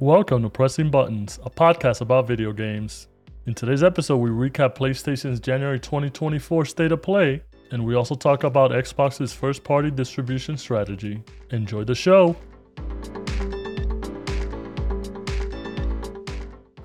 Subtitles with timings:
[0.00, 3.08] Welcome to Pressing Buttons, a podcast about video games.
[3.46, 8.44] In today's episode, we recap PlayStation's January 2024 state of play, and we also talk
[8.44, 11.20] about Xbox's first party distribution strategy.
[11.50, 12.36] Enjoy the show!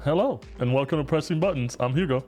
[0.03, 1.77] Hello, and welcome to Pressing Buttons.
[1.79, 2.25] I'm Hugo.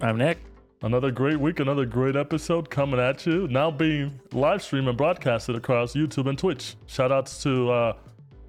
[0.00, 0.38] I'm Nick.
[0.82, 3.46] Another great week, another great episode coming at you.
[3.46, 6.74] Now being live streamed and broadcasted across YouTube and Twitch.
[6.86, 7.92] Shout outs to, uh,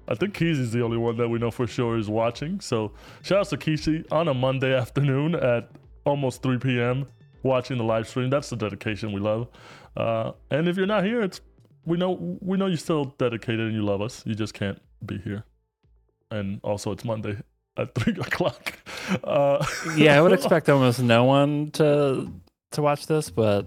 [0.08, 2.60] I think Keezy's the only one that we know for sure is watching.
[2.60, 5.70] So shout out to Keezy on a Monday afternoon at
[6.04, 7.06] almost 3 p.m.
[7.42, 8.30] watching the live stream.
[8.30, 9.48] That's the dedication we love.
[9.96, 11.40] Uh, and if you're not here, it's
[11.86, 14.22] we know we know you're still dedicated and you love us.
[14.26, 15.44] You just can't be here.
[16.30, 17.36] And also, it's Monday
[17.76, 18.78] at three o'clock.
[19.22, 19.64] Uh,
[19.96, 22.30] Yeah, I would expect almost no one to
[22.72, 23.66] to watch this, but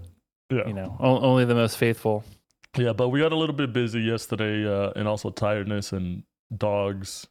[0.50, 0.66] yeah.
[0.66, 2.24] you know, only the most faithful.
[2.76, 6.22] Yeah, but we got a little bit busy yesterday, uh, and also tiredness and
[6.56, 7.26] dogs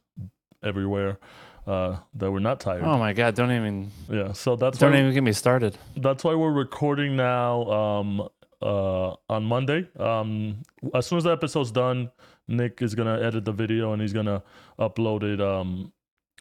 [0.62, 1.18] everywhere
[1.66, 2.82] uh, that were not tired.
[2.84, 5.76] Oh my god, don't even Yeah, so that's don't why, even get me started.
[5.96, 8.28] that's why we're recording now um,
[8.62, 9.88] uh, on Monday.
[9.98, 10.62] Um,
[10.94, 12.10] as soon as the episode's done,
[12.48, 14.42] Nick is gonna edit the video and he's gonna
[14.78, 15.92] upload it um,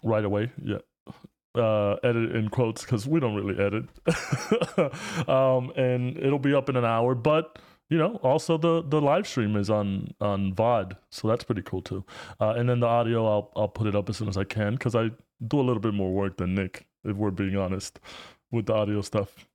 [0.03, 0.52] right away.
[0.64, 0.78] Yeah.
[1.56, 3.86] Uh, edit in quotes because we don't really edit,
[5.28, 7.16] um, and it'll be up in an hour.
[7.16, 7.58] But
[7.90, 11.82] you know, also the the live stream is on on VOD, so that's pretty cool
[11.82, 12.04] too.
[12.40, 14.74] Uh, and then the audio, I'll I'll put it up as soon as I can
[14.74, 15.12] because I
[15.48, 18.00] do a little bit more work than Nick, if we're being honest,
[18.52, 19.48] with the audio stuff.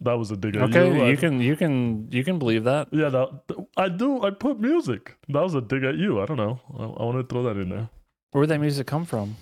[0.00, 1.02] That was a dig at Okay, you.
[1.04, 2.88] I- you can you can you can believe that.
[2.92, 3.28] yeah, that,
[3.76, 4.22] I do.
[4.22, 5.16] I put music.
[5.28, 6.20] That was a dig at you.
[6.20, 6.60] I don't know.
[6.76, 7.88] I, I want to throw that in there.
[8.32, 9.36] Where did that music come from?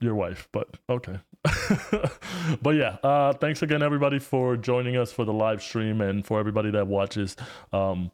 [0.00, 1.18] Your wife, but okay.
[2.62, 6.38] but yeah, uh, thanks again, everybody, for joining us for the live stream and for
[6.38, 7.34] everybody that watches
[7.72, 8.10] um,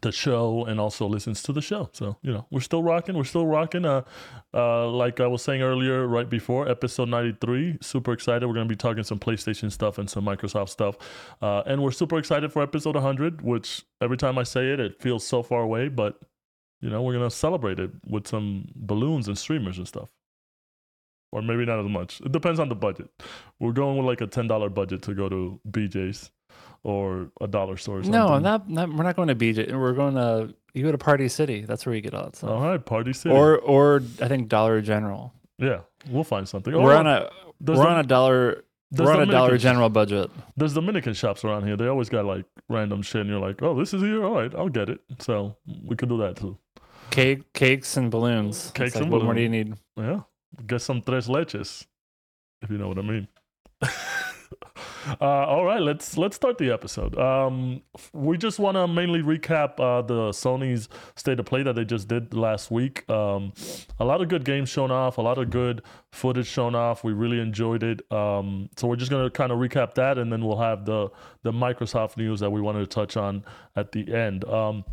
[0.00, 1.90] the show and also listens to the show.
[1.92, 3.16] So, you know, we're still rocking.
[3.16, 3.84] We're still rocking.
[3.84, 4.02] Uh,
[4.54, 8.46] uh, like I was saying earlier, right before episode 93, super excited.
[8.46, 10.96] We're going to be talking some PlayStation stuff and some Microsoft stuff.
[11.42, 15.02] Uh, and we're super excited for episode 100, which every time I say it, it
[15.02, 16.18] feels so far away, but
[16.80, 20.10] you know, we're gonna celebrate it with some balloons and streamers and stuff.
[21.32, 22.20] Or maybe not as much.
[22.20, 23.08] It depends on the budget.
[23.58, 26.30] We're going with like a ten dollar budget to go to BJ's
[26.84, 28.20] or a dollar store or something.
[28.20, 29.72] No, not, not we're not going to BJ.
[29.72, 31.62] We're going to you go to Party City.
[31.62, 32.50] That's where you get all that stuff.
[32.50, 33.34] All right, Party City.
[33.34, 35.32] Or or I think Dollar General.
[35.58, 36.72] yeah, we'll find something.
[36.74, 38.64] we're Oh, on a we're the- on a dollar
[38.94, 40.30] we're on a Dollar General budget.
[40.58, 41.78] There's Dominican shops around here.
[41.78, 44.22] They always got like random shit, and you're like, oh, this is here.
[44.22, 45.00] All right, I'll get it.
[45.18, 45.56] So
[45.86, 46.58] we could do that too.
[47.08, 48.70] Cake, cakes and balloons.
[48.74, 49.74] Cakes like, and what more do you need?
[49.96, 50.20] Yeah,
[50.66, 51.86] get some tres leches,
[52.62, 53.28] if you know what I mean.
[55.20, 57.18] uh, all right, let's let's start the episode.
[57.18, 57.82] Um,
[58.12, 62.08] we just want to mainly recap uh, the Sony's state of play that they just
[62.08, 63.08] did last week.
[63.10, 63.52] Um,
[63.98, 65.82] a lot of good games shown off, a lot of good
[66.12, 67.04] footage shown off.
[67.04, 68.10] We really enjoyed it.
[68.12, 71.08] Um, so we're just gonna kind of recap that, and then we'll have the
[71.42, 73.44] the Microsoft news that we wanted to touch on
[73.76, 74.44] at the end.
[74.44, 74.84] Um,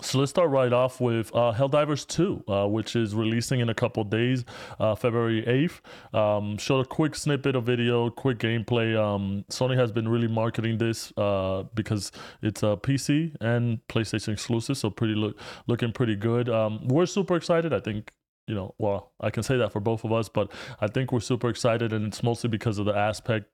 [0.00, 3.74] so let's start right off with uh, Helldivers 2, uh, which is releasing in a
[3.74, 4.44] couple days,
[4.80, 6.18] uh, February 8th.
[6.18, 8.96] Um, showed a quick snippet of video, quick gameplay.
[8.98, 12.10] Um, Sony has been really marketing this uh, because
[12.40, 16.48] it's a PC and PlayStation exclusive, so pretty look looking pretty good.
[16.48, 17.72] Um, we're super excited.
[17.74, 18.12] I think
[18.46, 21.20] you know, well, I can say that for both of us, but I think we're
[21.20, 23.46] super excited, and it's mostly because of the aspect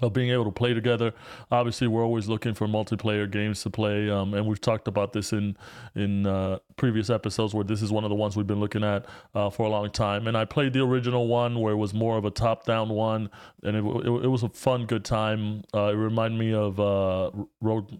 [0.00, 1.12] of being able to play together.
[1.50, 5.32] Obviously, we're always looking for multiplayer games to play, um, and we've talked about this
[5.32, 5.56] in
[5.94, 9.06] in uh, previous episodes where this is one of the ones we've been looking at
[9.34, 10.26] uh, for a long time.
[10.26, 13.30] And I played the original one where it was more of a top-down one,
[13.62, 15.62] and it it, it was a fun, good time.
[15.74, 17.30] Uh, it reminded me of uh,
[17.60, 17.90] Rogue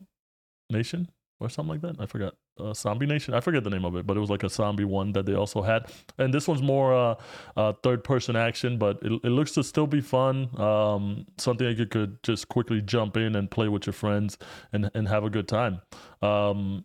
[0.70, 1.09] Nation
[1.42, 2.00] or something like that.
[2.00, 2.34] I forgot.
[2.58, 3.34] Uh, Zombie Nation.
[3.34, 5.34] I forget the name of it, but it was like a zombie one that they
[5.34, 5.91] also had.
[6.19, 7.14] And this one's more uh,
[7.56, 10.48] uh, third person action, but it, it looks to still be fun.
[10.60, 14.39] Um, something that you could just quickly jump in and play with your friends
[14.72, 15.80] and, and have a good time.
[16.21, 16.84] Um,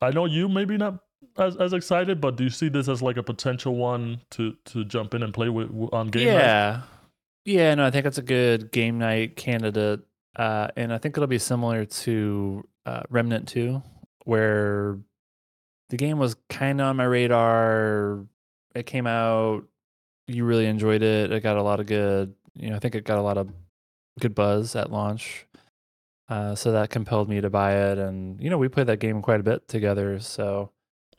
[0.00, 1.00] I know you maybe not
[1.36, 4.84] as, as excited, but do you see this as like a potential one to, to
[4.84, 6.34] jump in and play with on game night?
[6.34, 6.82] yeah.
[7.44, 10.00] Yeah, no, I think it's a good game night candidate.
[10.36, 13.82] Uh, and I think it'll be similar to uh, Remnant 2,
[14.28, 14.98] where
[15.88, 18.26] the game was kind of on my radar.
[18.74, 19.64] It came out,
[20.26, 21.32] you really enjoyed it.
[21.32, 23.48] It got a lot of good, you know, I think it got a lot of
[24.20, 25.46] good buzz at launch.
[26.28, 27.96] Uh, so that compelled me to buy it.
[27.96, 30.18] And, you know, we played that game quite a bit together.
[30.18, 30.72] So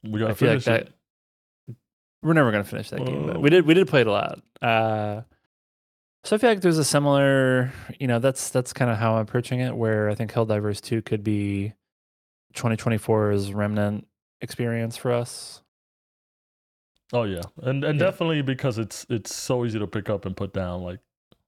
[0.03, 0.81] we gotta I feel like that.
[0.81, 1.75] It.
[2.21, 4.39] We're never gonna finish that game, but we did we did play it a lot.
[4.61, 5.21] Uh,
[6.25, 9.21] so I feel like there's a similar, you know, that's that's kind of how I'm
[9.21, 9.75] approaching it.
[9.75, 11.73] Where I think Helldivers Two could be
[12.59, 14.05] 2024's remnant
[14.41, 15.61] experience for us.
[17.11, 18.05] Oh yeah, and and Yeah.
[18.05, 20.83] definitely because it's it's so easy to pick up and put down.
[20.83, 20.99] Like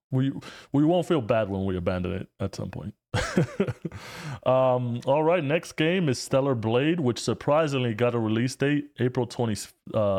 [0.09, 0.31] we
[0.71, 2.93] we won't feel bad when we abandon it at some point.
[4.45, 9.25] um, all right, next game is Stellar Blade, which surprisingly got a release date April
[9.27, 9.55] twenty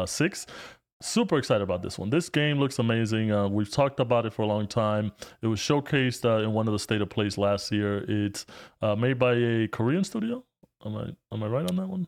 [0.06, 0.48] sixth.
[1.00, 2.10] Super excited about this one.
[2.10, 3.32] This game looks amazing.
[3.32, 5.10] Uh, we've talked about it for a long time.
[5.40, 8.04] It was showcased uh, in one of the state of plays last year.
[8.08, 8.46] It's
[8.82, 10.44] uh, made by a Korean studio.
[10.84, 12.06] Am I am I right on that one?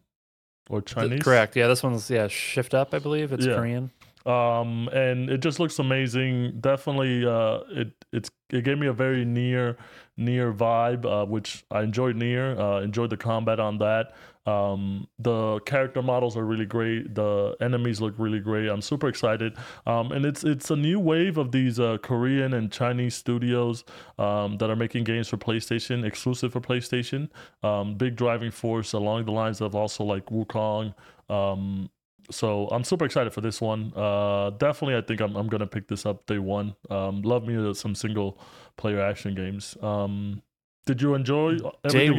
[0.71, 1.23] Or Chinese?
[1.23, 1.57] Correct.
[1.57, 3.33] Yeah, this one's yeah Shift Up, I believe.
[3.33, 3.57] It's Yeah.
[3.57, 3.91] Korean.
[4.27, 9.23] um and it just looks amazing definitely uh it it's it gave me a very
[9.27, 9.77] NieR
[10.19, 14.15] NieR vibe uh which i enjoyed NieR uh enjoyed the combat on that
[14.47, 19.55] um the character models are really great the enemies look really great i'm super excited
[19.87, 23.85] um and it's it's a new wave of these uh korean and chinese studios
[24.19, 27.29] um that are making games for playstation exclusive for playstation
[27.63, 30.95] um big driving force along the lines of also like wukong
[31.31, 31.89] um
[32.31, 33.93] so I'm super excited for this one.
[33.95, 36.75] Uh, definitely, I think I'm, I'm gonna pick this up day one.
[36.91, 38.39] Um, love me uh, some single
[38.77, 39.77] player action games.
[39.83, 40.43] Um,
[40.87, 41.59] did you enjoy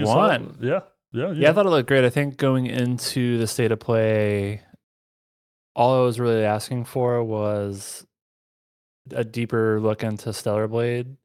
[0.05, 0.15] saw?
[0.15, 0.57] one?
[0.61, 0.81] Yeah,
[1.15, 1.33] yeah, yeah.
[1.33, 2.05] Yeah, I thought it looked great.
[2.05, 4.61] I think going into the state of play,
[5.75, 8.05] all I was really asking for was
[9.11, 11.17] a deeper look into Stellar Blade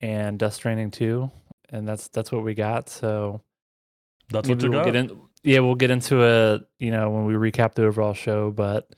[0.00, 1.30] and Death Stranding 2.
[1.70, 2.88] And that's that's what we got.
[2.90, 3.42] So
[4.30, 4.84] That's what you we'll got.
[4.84, 8.50] get in yeah, we'll get into it, you know, when we recap the overall show.
[8.52, 8.88] But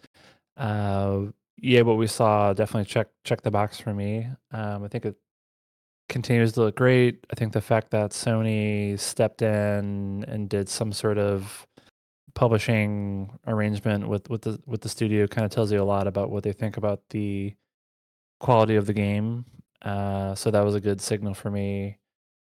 [0.56, 1.22] uh
[1.58, 4.28] yeah, what we saw definitely check check the box for me.
[4.52, 5.16] Um I think it
[6.08, 7.24] continues to look great.
[7.30, 11.66] I think the fact that Sony stepped in and did some sort of
[12.34, 16.30] publishing arrangement with with the with the studio kind of tells you a lot about
[16.30, 17.54] what they think about the
[18.40, 19.44] quality of the game.
[19.82, 21.98] Uh, so that was a good signal for me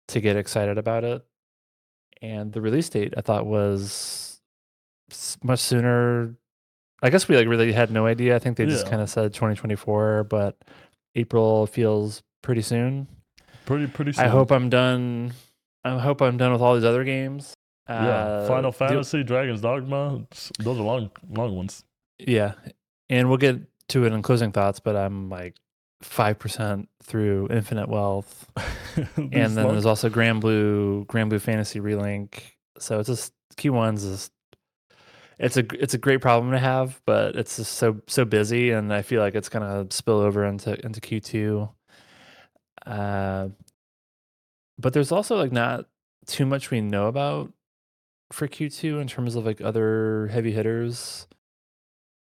[0.09, 1.25] to get excited about it.
[2.21, 4.41] And the release date I thought was
[5.43, 6.35] much sooner.
[7.01, 8.35] I guess we like really had no idea.
[8.35, 10.57] I think they just kind of said 2024, but
[11.15, 13.07] April feels pretty soon.
[13.65, 14.11] Pretty pretty.
[14.13, 14.25] Soon.
[14.25, 15.33] I hope I'm done.
[15.83, 17.53] I hope I'm done with all these other games.
[17.89, 20.25] Yeah, Uh, Final Fantasy, Dragon's Dogma.
[20.59, 21.83] Those are long long ones.
[22.19, 22.53] yeah,
[23.09, 24.79] and we'll get to it in closing thoughts.
[24.79, 25.55] But I'm like
[26.01, 28.49] five percent through Infinite Wealth,
[29.17, 32.39] and then long- there's also Granblue, Grand Blue Fantasy Relink.
[32.79, 34.31] So it's just Q1's is
[35.39, 38.93] it's a it's a great problem to have, but it's just so so busy, and
[38.93, 41.69] I feel like it's gonna spill over into into Q2.
[42.85, 43.49] Uh,
[44.77, 45.85] but there's also like not
[46.25, 47.51] too much we know about
[48.31, 51.27] for Q2 in terms of like other heavy hitters.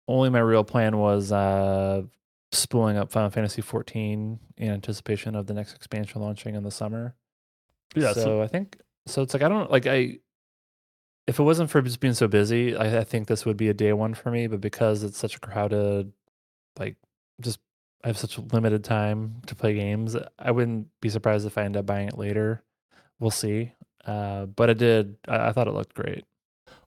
[0.08, 2.02] Only my real plan was uh
[2.52, 7.14] spooling up Final Fantasy 14 in anticipation of the next expansion launching in the summer.
[7.94, 8.12] yeah.
[8.12, 9.22] so, So, I think so.
[9.22, 10.18] It's like I don't like I.
[11.26, 13.74] If it wasn't for just being so busy, I, I think this would be a
[13.74, 14.48] day one for me.
[14.48, 16.12] But because it's such a crowded,
[16.76, 16.96] like,
[17.40, 17.60] just
[18.02, 21.76] I have such limited time to play games, I wouldn't be surprised if I end
[21.76, 22.62] up buying it later.
[23.18, 23.72] We'll see.
[24.06, 25.16] Uh, but I did.
[25.28, 26.24] I, I thought it looked great.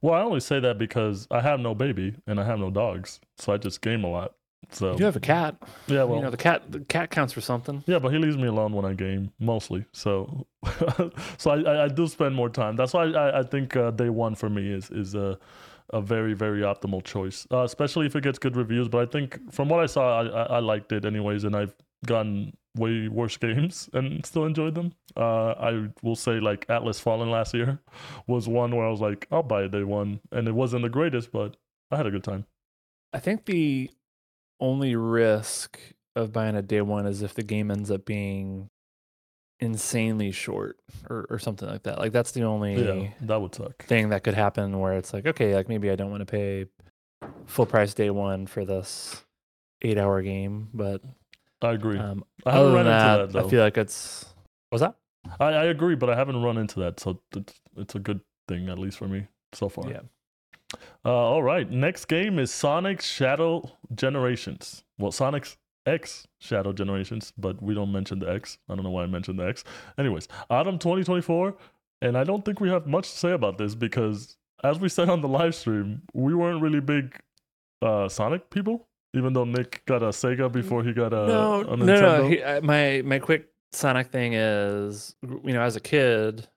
[0.02, 3.20] well, I only say that because I have no baby and I have no dogs,
[3.38, 4.34] so I just game a lot.
[4.72, 5.56] So You have a cat.
[5.88, 6.64] yeah, well, you know the cat.
[6.72, 7.84] The cat counts for something.
[7.86, 9.86] Yeah, but he leaves me alone when I game mostly.
[9.92, 10.48] So,
[11.38, 12.76] so I, I, I do spend more time.
[12.76, 15.38] That's why I, I think uh, day one for me is is a
[15.94, 18.90] a very very optimal choice, uh, especially if it gets good reviews.
[18.90, 21.76] But I think from what I saw, I, I, I liked it anyways, and I've
[22.06, 24.94] gotten way worse games and still enjoyed them.
[25.16, 27.80] Uh, I will say like Atlas Fallen last year
[28.28, 30.90] was one where I was like, I'll buy it day one, and it wasn't the
[30.90, 31.56] greatest, but
[31.92, 32.46] I had a good time.
[33.14, 33.92] I think the
[34.60, 35.80] only risk
[36.16, 38.70] of buying a day one is if the game ends up being
[39.64, 40.78] insanely short
[41.10, 41.98] or, or something like that.
[41.98, 43.84] Like that's the only Yeah, that would suck.
[43.86, 46.66] thing that could happen where it's like, okay, like maybe I don't want to pay
[47.46, 49.24] full price day one for this
[49.82, 50.70] eight hour game.
[50.74, 51.02] But
[51.62, 51.98] I agree.
[51.98, 53.48] um, I haven't other run than into that, that though.
[53.48, 54.26] I feel like it's
[54.70, 54.96] what's that?
[55.40, 58.68] I, I agree, but I haven't run into that, so it's it's a good thing
[58.70, 59.90] at least for me so far.
[59.90, 60.02] Yeah.
[61.06, 64.84] Uh, all right, next game is Sonic Shadow Generations.
[64.98, 65.56] Well, Sonic's
[65.86, 68.58] X Shadow Generations, but we don't mention the X.
[68.70, 69.64] I don't know why I mentioned the X.
[69.98, 71.56] Anyways, autumn 2024,
[72.02, 75.10] and I don't think we have much to say about this because, as we said
[75.10, 77.20] on the live stream, we weren't really big
[77.82, 78.88] uh, Sonic people.
[79.16, 82.28] Even though Nick got a Sega before he got a, no, a no, no.
[82.28, 86.48] He, uh, my my quick Sonic thing is, you know, as a kid,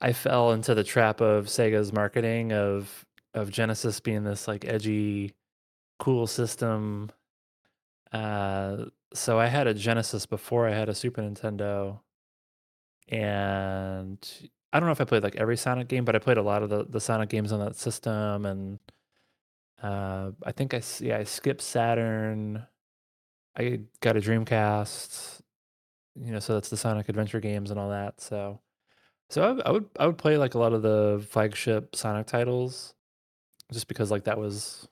[0.00, 5.34] I fell into the trap of Sega's marketing of of Genesis being this like edgy,
[5.98, 7.10] cool system.
[8.12, 12.00] Uh, so I had a Genesis before I had a Super Nintendo,
[13.08, 14.18] and
[14.72, 16.62] I don't know if I played like every Sonic game, but I played a lot
[16.62, 18.78] of the the Sonic games on that system, and
[19.82, 22.66] Uh, I think I yeah I skipped Saturn.
[23.56, 25.42] I got a Dreamcast.
[26.16, 28.20] You know, so that's the Sonic Adventure games and all that.
[28.20, 28.60] So,
[29.30, 32.94] so I would I would play like a lot of the flagship Sonic titles,
[33.72, 34.88] just because like that was,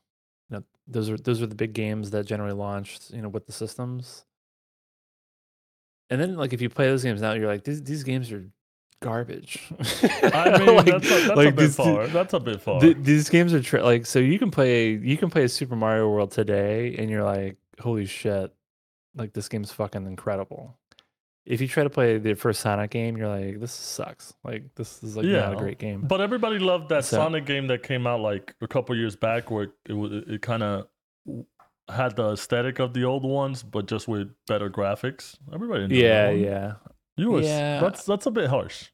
[0.51, 3.11] you know, those are those are the big games that generally launched.
[3.11, 4.25] You know, with the systems.
[6.11, 8.49] And then like if you play those games now, you're like these these games are
[9.01, 9.71] garbage.
[10.23, 12.07] I mean, Like- that's, a, that's a like bit these- far.
[12.07, 12.81] That's a bit far.
[12.81, 15.77] Th- these games are tra- like so you can play you can play a Super
[15.77, 18.53] Mario World today and you're like holy shit
[19.15, 20.78] like this game's fucking incredible.
[21.49, 24.35] If you try to play the first Sonic game you're like this sucks.
[24.45, 26.03] Like this is like not Yeah, a great game.
[26.03, 29.51] But everybody loved that So- Sonic game that came out like a couple years back,
[29.51, 30.87] where it was it kind of
[31.89, 35.37] had the aesthetic of the old ones, but just with better graphics.
[35.53, 36.73] Everybody enjoyed yeah, yeah.
[37.17, 37.81] You were Yeah.
[37.81, 38.89] that's that's a bit harsh.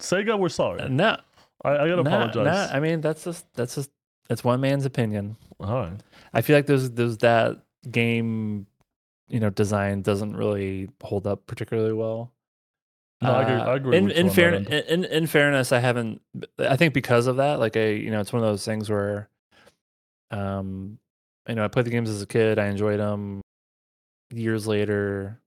[0.00, 0.88] Sega, we're sorry.
[0.88, 1.16] No,
[1.64, 2.44] I, I gotta apologize.
[2.44, 3.90] no, I mean that's just that's just
[4.28, 5.36] that's one man's opinion.
[5.58, 6.00] All right.
[6.34, 7.56] I feel like there's there's that
[7.90, 8.66] game
[9.28, 12.32] you know design doesn't really hold up particularly well.
[13.20, 13.54] No, I agree.
[13.54, 13.96] Uh, I agree.
[13.96, 16.20] In in fairness, in, in fairness, I haven't.
[16.58, 19.28] I think because of that, like I, you know, it's one of those things where,
[20.30, 20.98] um,
[21.48, 22.58] you know, I played the games as a kid.
[22.58, 23.40] I enjoyed them.
[24.32, 25.40] Years later,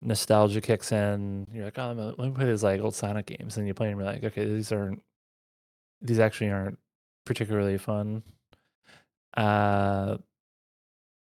[0.00, 1.46] nostalgia kicks in.
[1.52, 3.98] You're like, oh, let me play these like old Sonic games, and you play them.
[3.98, 5.02] You're like, okay, these aren't.
[6.00, 6.78] These actually aren't
[7.26, 8.22] particularly fun.
[9.36, 10.16] Uh,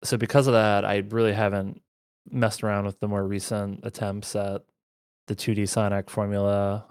[0.03, 1.81] so because of that, I really haven't
[2.31, 4.63] messed around with the more recent attempts at
[5.27, 6.85] the 2D Sonic formula.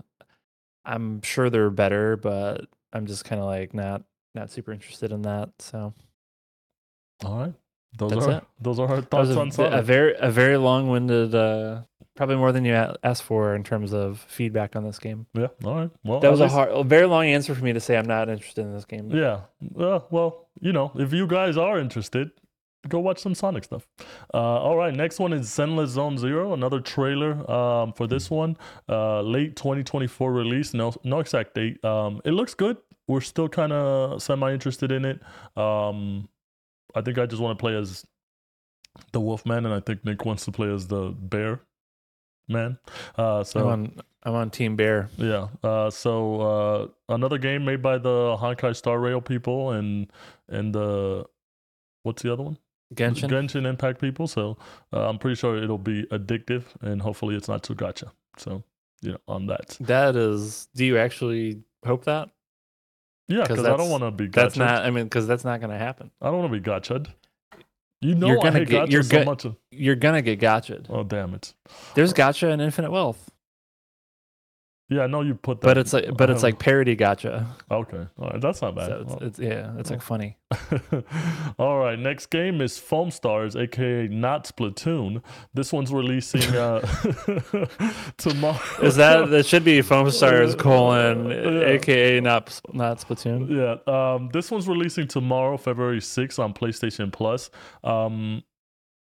[0.85, 4.02] I'm sure they're better, but I'm just kind of like not
[4.35, 5.50] not super interested in that.
[5.59, 5.92] So
[7.25, 7.54] All right.
[7.99, 8.44] Those That's are it.
[8.61, 11.82] those are our thoughts a, on a very a very long-winded, uh,
[12.14, 15.26] probably more than you asked for in terms of feedback on this game.
[15.35, 15.49] yeah.
[15.64, 15.90] All right.
[16.04, 18.06] Well, That at was a hard, a very long answer for me to say I'm
[18.06, 19.11] not interested in this game.
[19.11, 19.40] Yeah.
[19.61, 22.30] Well, well, you know, if you guys are interested,
[22.88, 23.87] go watch some Sonic stuff.
[24.32, 24.94] Uh, all right.
[24.94, 28.56] Next one is Zenless Zone Zero, another trailer um, for this one.
[28.88, 30.75] Uh, late 2024 release.
[30.75, 31.84] No, no exact date.
[31.84, 32.78] Um, it looks good.
[33.06, 35.20] We're still kind of semi interested in it.
[35.56, 36.28] Um,
[36.94, 38.04] I think I just want to play as
[39.12, 41.60] the Wolfman, and I think Nick wants to play as the Bear
[42.49, 42.78] Man.
[43.16, 45.08] Uh, so I'm on I'm on Team Bear.
[45.16, 45.49] yeah.
[45.62, 50.10] Uh, so uh, another game made by the Honkai Star Rail people and
[50.49, 51.25] and the
[52.02, 52.58] what's the other one?
[52.94, 53.28] Genshin.
[53.30, 54.26] Genshin Impact people.
[54.26, 54.56] So
[54.92, 58.12] uh, I'm pretty sure it'll be addictive and hopefully it's not too gotcha.
[58.37, 58.62] So
[59.02, 59.76] you know on that.
[59.80, 60.68] That is.
[60.75, 62.28] Do you actually hope that?
[63.28, 64.85] Yeah, because I don't want to be That's not.
[64.85, 66.11] I mean, because that's not going to happen.
[66.20, 67.06] I don't want to be gotcha'd.
[68.00, 69.47] You know You're I gonna hate get- gotcha you're so go- much.
[69.70, 70.87] You're gonna get gotcha'd.
[70.88, 71.54] Oh damn it.
[71.94, 73.29] There's gotcha and Infinite Wealth,
[74.90, 75.66] Yeah, I know you put that.
[75.66, 77.47] but it's like but it's like parody gotcha.
[77.70, 78.06] okay.
[78.18, 78.88] All right, that's not bad.
[78.88, 80.37] So it's, it's yeah, it's like funny.
[81.59, 85.23] All right, next game is Foamstars, aka not Splatoon.
[85.54, 86.80] This one's releasing uh,
[88.16, 88.59] tomorrow.
[88.82, 91.68] Is that that should be Foamstars colon Yeah.
[91.68, 93.49] aka not not Splatoon?
[93.49, 93.76] Yeah,
[94.14, 97.50] um, this one's releasing tomorrow, February 6th on PlayStation Plus.
[97.85, 98.42] Um,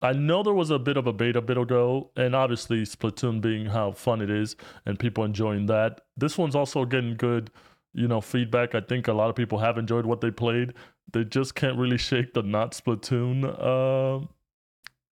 [0.02, 3.66] I know there was a bit of a beta bit ago, and obviously Splatoon being
[3.66, 6.00] how fun it is and people enjoying that.
[6.16, 7.50] This one's also getting good,
[7.92, 8.75] you know, feedback.
[8.75, 10.73] I think a lot of people have enjoyed what they played.
[11.12, 13.45] They just can't really shake the not Splatoon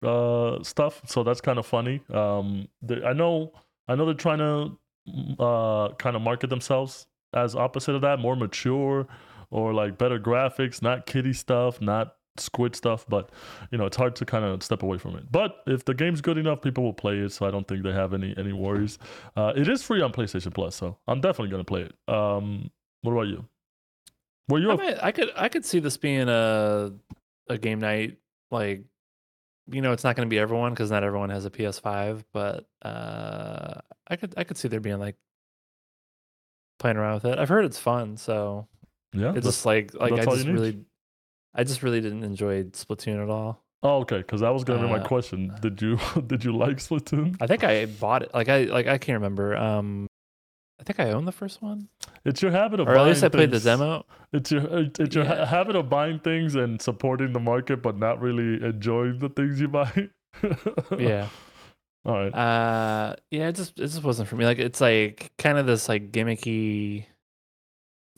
[0.02, 2.00] uh, uh, stuff, so that's kind of funny.
[2.12, 3.52] Um, they, I know,
[3.88, 8.37] I know they're trying to uh, kind of market themselves as opposite of that, more
[8.37, 9.07] mature
[9.50, 13.04] or like better graphics, not kitty stuff, not squid stuff.
[13.09, 13.30] But
[13.71, 15.30] you know, it's hard to kind of step away from it.
[15.30, 17.33] But if the game's good enough, people will play it.
[17.33, 18.99] So I don't think they have any any worries.
[19.37, 21.95] Uh, it is free on PlayStation Plus, so I'm definitely gonna play it.
[22.12, 22.71] Um,
[23.02, 23.45] what about you?
[24.49, 24.71] Were you?
[24.71, 26.92] I, A, might, I could I could see this being a
[27.49, 28.18] a game night
[28.50, 28.85] like
[29.71, 32.66] you know it's not going to be everyone because not everyone has a PS5, but
[32.83, 33.75] uh,
[34.09, 35.16] I could I could see there being like
[36.78, 37.38] playing around with it.
[37.38, 38.66] I've heard it's fun, so
[39.12, 39.35] yeah.
[39.35, 40.80] it's just like like I just really
[41.55, 43.62] I just really didn't enjoy Splatoon at all.
[43.83, 44.19] oh, okay.
[44.19, 45.52] Because that was gonna be my uh, question.
[45.61, 47.37] Did you did you like Splatoon?
[47.40, 48.35] I think I bought it.
[48.35, 49.57] Like I like I can't remember.
[49.57, 50.07] Um,
[50.81, 51.88] I think I own the first one,
[52.25, 52.99] It's your habit of buying.
[52.99, 54.07] or at least I buying played the things- demo.
[54.33, 55.45] It's your it- it's your ha- Yeah.
[55.47, 59.69] habit of buying things and supporting the market, but not really enjoying the things you
[59.69, 59.90] buy.
[60.97, 61.28] Yeah.
[62.05, 62.33] All right.
[62.33, 63.49] Uh, yeah.
[63.49, 64.45] It just it just wasn't for me.
[64.45, 67.07] Like it's like kind of this like gimmicky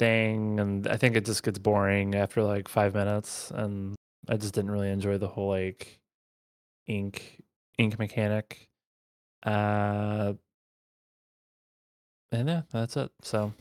[0.00, 3.94] thing, and I think it just gets boring after like five minutes, and
[4.28, 6.00] I just didn't really enjoy the whole like
[6.88, 7.42] ink
[7.78, 8.68] ink mechanic.
[9.44, 10.32] Uh,
[12.32, 13.10] and yeah, that's it.
[13.22, 13.52] So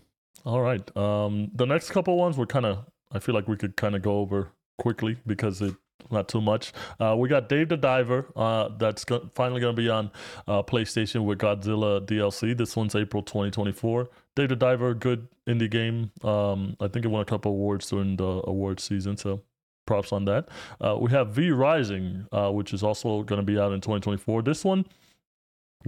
[0.45, 0.97] All right.
[0.97, 2.85] Um, the next couple ones were kind of.
[3.11, 5.75] I feel like we could kind of go over quickly because it
[6.11, 6.73] not too much.
[6.99, 8.25] Uh, we got Dave the Diver.
[8.35, 10.11] Uh, that's go- finally going to be on
[10.47, 12.57] uh, PlayStation with Godzilla DLC.
[12.57, 14.09] This one's April 2024.
[14.39, 16.11] Dave the Diver, good indie game.
[16.23, 19.41] Um, I think it won a couple awards during the award season, so
[19.85, 20.47] props on that.
[20.79, 24.43] Uh, we have V Rising, uh, which is also going to be out in 2024.
[24.43, 24.85] This one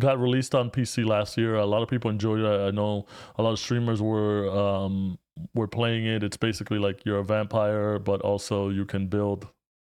[0.02, 1.56] got released on PC last year.
[1.56, 2.46] A lot of people enjoyed it.
[2.46, 3.06] I know
[3.38, 5.18] a lot of streamers were um,
[5.56, 6.22] were playing it.
[6.22, 9.48] It's basically like you're a vampire, but also you can build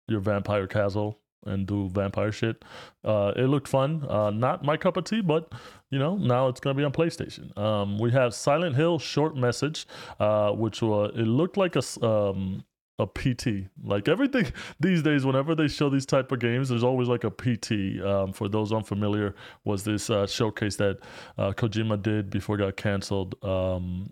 [0.07, 2.63] your vampire castle and do vampire shit.
[3.03, 4.06] Uh, it looked fun.
[4.10, 5.51] Uh, not my cup of tea, but
[5.89, 7.58] you know now it's gonna be on PlayStation.
[7.58, 9.88] Um, we have Silent Hill Short Message,
[10.20, 12.63] uh, which uh, it looked like a um,
[13.00, 13.70] a PT.
[13.84, 17.32] Like everything these days, whenever they show these type of games, there's always like a
[17.32, 18.01] PT.
[18.03, 21.00] Um, for those unfamiliar, was this uh, showcase that
[21.38, 23.36] uh, Kojima did before it got canceled.
[23.44, 24.12] Um,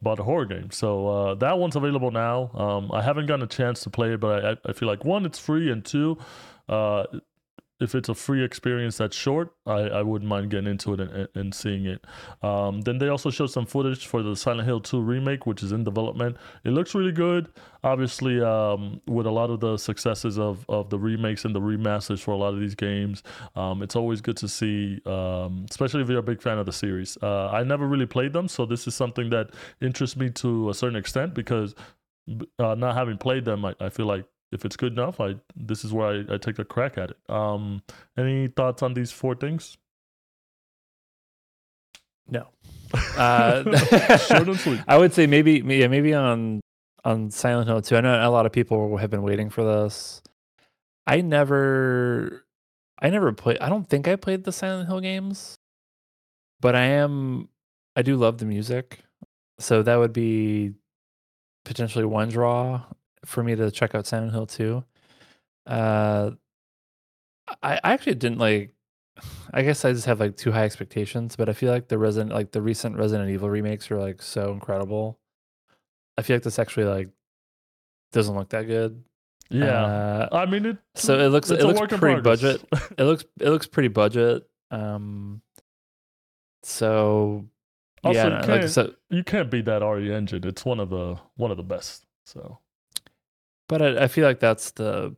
[0.00, 0.70] about a horror game.
[0.70, 2.50] So uh, that one's available now.
[2.54, 5.26] Um, I haven't gotten a chance to play it, but I, I feel like one,
[5.26, 6.18] it's free, and two,
[6.68, 7.04] uh,
[7.78, 11.28] if it's a free experience that's short, I, I wouldn't mind getting into it and,
[11.34, 12.04] and- seeing it.
[12.42, 15.72] Um, then they also showed some footage for the Silent Hill 2 remake, which is
[15.72, 16.36] in development.
[16.64, 17.48] It looks really good.
[17.84, 22.20] Obviously, um, with a lot of the successes of, of the remakes and the remasters
[22.20, 23.22] for a lot of these games,
[23.54, 26.72] um, it's always good to see, um, especially if you're a big fan of the
[26.72, 27.16] series.
[27.22, 30.74] Uh, I never really played them, so this is something that interests me to a
[30.74, 31.74] certain extent because
[32.58, 35.84] uh, not having played them, I, I feel like if it's good enough, I this
[35.84, 37.16] is where I, I take a crack at it.
[37.28, 37.82] Um,
[38.16, 39.76] any thoughts on these four things?
[42.28, 42.48] No.
[43.16, 43.64] Uh,
[44.18, 44.80] Short and sweet.
[44.88, 46.60] I would say maybe yeah, maybe on
[47.04, 47.96] on Silent Hill too.
[47.96, 50.22] I know a lot of people have been waiting for this.
[51.06, 52.44] I never
[53.00, 55.56] I never played I don't think I played the Silent Hill games.
[56.60, 57.48] But I am
[57.96, 59.00] I do love the music.
[59.58, 60.72] So that would be
[61.64, 62.84] potentially one draw
[63.26, 64.84] for me to check out Silent Hill 2.
[65.66, 66.30] Uh
[67.62, 68.72] I, I actually didn't like
[69.52, 72.32] I guess I just have like too high expectations, but I feel like the Resident
[72.32, 75.18] like the recent Resident Evil remakes are like so incredible.
[76.18, 77.08] I feel like this actually like
[78.12, 79.02] doesn't look that good.
[79.48, 80.78] Yeah, Uh, I mean it.
[80.96, 82.64] so it looks it looks pretty budget.
[82.98, 84.42] It looks it looks pretty budget.
[84.70, 85.40] Um
[86.62, 87.44] so
[88.02, 90.44] Also, yeah, you like can't- so you can't beat that RE engine.
[90.46, 92.04] It's one of the one of the best.
[92.24, 92.58] So
[93.68, 95.16] but I, I feel like that's the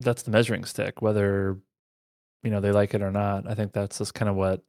[0.00, 1.58] that's the measuring stick whether
[2.42, 3.48] you know they like it or not.
[3.48, 4.62] I think that's just kind of what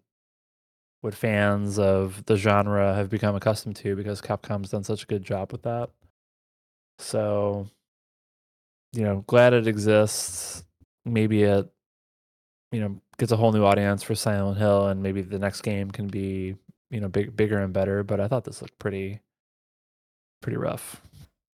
[1.01, 5.23] what fans of the genre have become accustomed to because capcom's done such a good
[5.23, 5.89] job with that.
[6.99, 7.67] So
[8.93, 10.63] you know glad it exists.
[11.05, 11.71] Maybe it
[12.71, 15.91] you know gets a whole new audience for silent hill and maybe the next game
[15.91, 16.55] can be
[16.89, 19.19] you know big bigger and better but i thought this looked pretty
[20.41, 21.01] pretty rough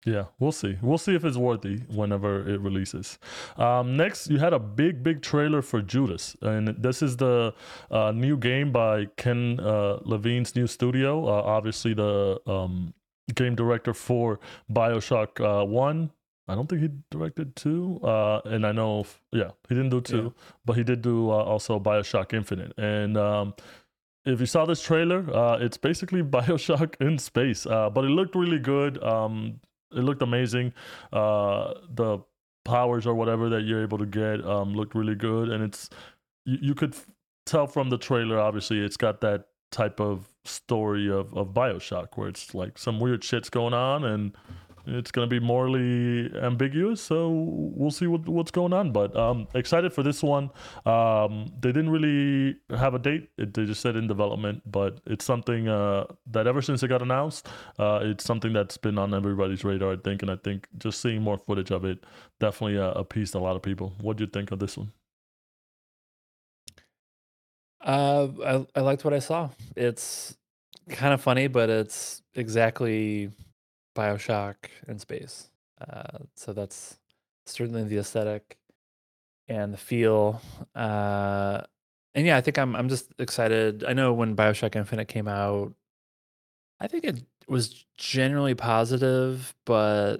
[0.07, 0.77] Yeah, we'll see.
[0.81, 3.19] We'll see if it's worthy whenever it releases.
[3.57, 7.53] Um, next, you had a big, big trailer for Judas, and this is the
[7.91, 11.27] uh, new game by Ken uh, Levine's new studio.
[11.27, 12.93] Uh, obviously, the um,
[13.35, 14.39] game director for
[14.71, 16.11] Bioshock uh, One.
[16.47, 19.99] I don't think he directed two, uh, and I know, f- yeah, he didn't do
[19.99, 23.53] two, but he did do uh, also Bioshock Infinite, and um,
[24.23, 28.35] if you saw this trailer, uh, it's basically Bioshock in space, uh, but it looked
[28.37, 29.03] really good.
[29.03, 29.59] Um,
[29.91, 30.73] it looked amazing.
[31.11, 32.19] Uh, the
[32.65, 35.89] powers or whatever that you're able to get um, looked really good, and it's
[36.45, 37.07] you, you could f-
[37.45, 38.39] tell from the trailer.
[38.39, 43.23] Obviously, it's got that type of story of of Bioshock, where it's like some weird
[43.23, 44.35] shit's going on, and
[44.87, 47.01] it's gonna be morally ambiguous.
[47.01, 48.91] So we'll see what, what's going on.
[48.91, 50.49] But um, excited for this one.
[50.85, 53.29] Um, they didn't really have a date.
[53.37, 57.01] It, they just said in development, but it's something uh, that ever since it got
[57.01, 57.47] announced,
[57.79, 59.93] uh, it's something that's been on everybody's radar.
[59.93, 62.03] I think, and I think just seeing more footage of it
[62.39, 63.93] definitely uh, appeased a lot of people.
[64.01, 64.91] What do you think of this one?
[67.81, 69.49] Uh, I I liked what I saw.
[69.75, 70.35] It's
[70.89, 73.31] kind of funny, but it's exactly
[73.97, 74.55] Bioshock
[74.87, 75.49] in space.
[75.81, 76.97] Uh, so that's
[77.45, 78.57] certainly the aesthetic
[79.47, 80.41] and the feel.
[80.75, 81.61] Uh,
[82.13, 83.83] and yeah, I think I'm I'm just excited.
[83.83, 85.73] I know when Bioshock Infinite came out,
[86.79, 90.17] I think it was generally positive, but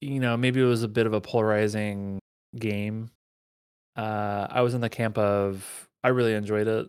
[0.00, 2.18] you know, maybe it was a bit of a polarizing
[2.58, 3.10] game.
[3.96, 6.88] Uh, I was in the camp of I really enjoyed it.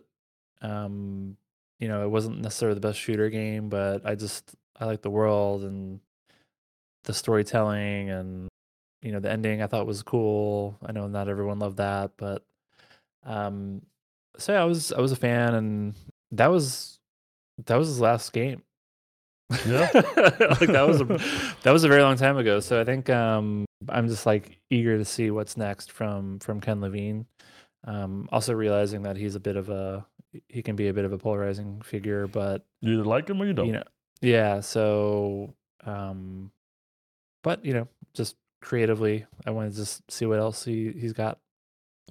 [0.62, 1.36] Um,
[1.78, 5.10] you know, it wasn't necessarily the best shooter game, but I just I like the
[5.10, 6.00] world and
[7.04, 8.48] the storytelling and
[9.02, 9.62] you know the ending.
[9.62, 10.76] I thought was cool.
[10.84, 12.44] I know not everyone loved that, but
[13.24, 13.82] um,
[14.36, 15.94] so yeah, I was I was a fan, and
[16.32, 16.98] that was
[17.66, 18.62] that was his last game.
[19.66, 19.88] Yeah.
[19.94, 21.04] like that was a
[21.62, 22.60] that was a very long time ago.
[22.60, 26.80] So I think um, I'm just like eager to see what's next from from Ken
[26.80, 27.26] Levine.
[27.84, 30.04] Um, also realizing that he's a bit of a
[30.48, 33.46] he can be a bit of a polarizing figure, but You either like him or
[33.46, 33.66] you don't.
[33.66, 33.84] you know,
[34.20, 34.60] yeah.
[34.60, 35.54] So,
[35.84, 36.50] um,
[37.42, 41.38] but you know, just creatively, I want to just see what else he he's got.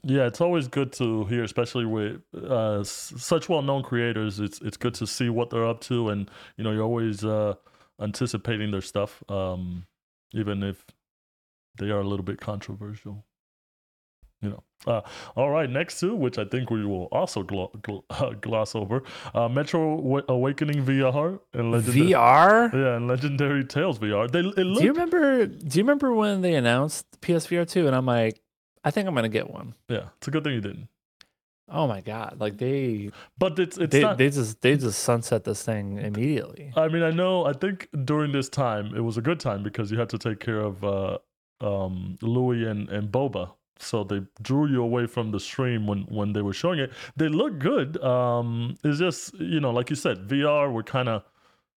[0.03, 4.39] Yeah, it's always good to hear, especially with uh, s- such well-known creators.
[4.39, 7.55] It's it's good to see what they're up to, and you know, you're always uh,
[7.99, 9.85] anticipating their stuff, um,
[10.33, 10.85] even if
[11.77, 13.25] they are a little bit controversial.
[14.41, 14.63] You know.
[14.85, 15.01] Uh,
[15.35, 19.01] all right, next two, which I think we will also glo- gl- uh, gloss over,
[19.33, 22.11] uh, Metro Awa- Awakening VR and Legendary.
[22.11, 22.71] VR.
[22.73, 24.29] Yeah, and Legendary Tales VR.
[24.31, 25.47] They it Do you remember?
[25.47, 27.87] Do you remember when they announced PSVR two?
[27.87, 28.39] And I'm like,
[28.83, 29.73] I think I'm gonna get one.
[29.89, 30.09] yeah.
[30.17, 30.87] It's a good thing you didn't.
[31.69, 32.37] Oh my god!
[32.39, 34.17] Like they But it's it's they, not.
[34.17, 36.71] they just they just sunset this thing immediately.
[36.77, 37.43] I mean, I know.
[37.45, 40.39] I think during this time, it was a good time because you had to take
[40.39, 41.17] care of uh,
[41.59, 43.51] um, Louis and, and Boba.
[43.79, 46.91] So they drew you away from the stream when when they were showing it.
[47.15, 48.01] They look good.
[48.03, 50.71] Um, it's just you know, like you said, VR.
[50.71, 51.23] We're kind of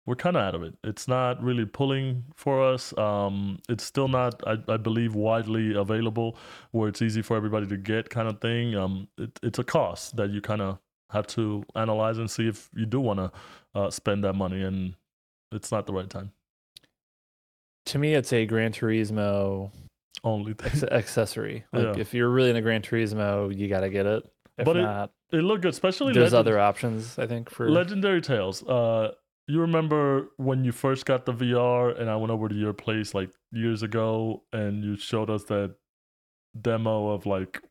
[0.10, 0.74] we're kind of out of it.
[0.84, 2.98] It's not really pulling for us.
[2.98, 6.36] Um, it's still not, I, I believe, widely available
[6.72, 8.74] where it's easy for everybody to get, kind of thing.
[8.74, 10.80] Um, it, it's a cost that you kind of
[11.12, 13.32] have to analyze and see if you do want to
[13.76, 14.96] uh, spend that money, and
[15.52, 16.32] it's not the right time.
[17.86, 19.70] To me, it's a Gran Turismo
[20.24, 20.90] Only thing.
[20.90, 21.66] accessory.
[21.74, 22.02] Like Yeah.
[22.02, 24.24] if you're really into a Gran Turismo, you got to get it.
[24.58, 27.18] If But it- not, It looked good, especially there's Legend- other options.
[27.20, 28.64] I think for Legendary Tales.
[28.68, 29.12] Uh,
[29.48, 33.14] you remember when you first got the VR, and I went over to your place
[33.14, 35.76] like years ago, and you showed us that
[36.60, 37.62] demo of like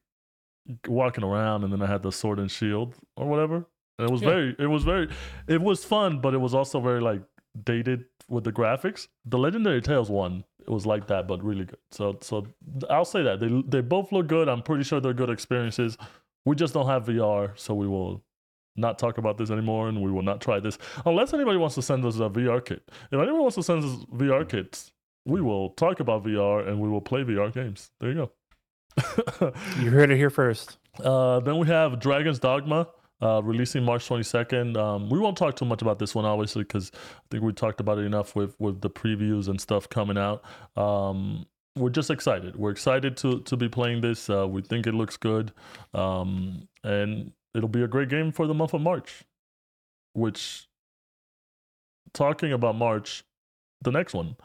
[0.87, 3.67] walking around, and then I had the sword and shield or whatever.
[3.99, 4.29] And it was Yeah.
[4.31, 5.09] very, it was very,
[5.49, 7.23] it was fun, but it was also very like
[7.65, 9.09] dated with the graphics.
[9.25, 11.79] The Legendary Tales one, it was like that, but really good.
[11.91, 12.47] So, so
[12.91, 14.49] I'll say that they they both look good.
[14.49, 15.97] I'm pretty sure they're good experiences.
[16.45, 18.23] We just don't have VR, so we will
[18.77, 21.83] not talk about this anymore, and we will not try this unless anybody wants to
[21.83, 22.83] send us a VR kit.
[23.11, 24.93] If anyone wants to send us VR kits,
[25.25, 27.91] we will talk about VR and we will play VR games.
[28.01, 28.31] There you
[28.97, 29.53] go.
[29.81, 30.79] you heard it here first.
[31.03, 32.89] uh, then we have Dragon's Dogma.
[33.21, 34.77] Uh, releasing March 22nd.
[34.77, 37.81] Um, we won't talk too much about this one, obviously, because I think we talked
[37.81, 40.45] about it enough with with the previews and stuff coming out.
[40.77, 42.57] Um, we're just excited.
[42.57, 44.31] We're excited to to be playing this.
[44.31, 45.53] Uh, we think it looks good,
[45.95, 49.25] um, and it'll be a great game for the month of March.
[50.13, 50.69] Which,
[52.13, 53.25] talking about March,
[53.83, 54.37] the next one,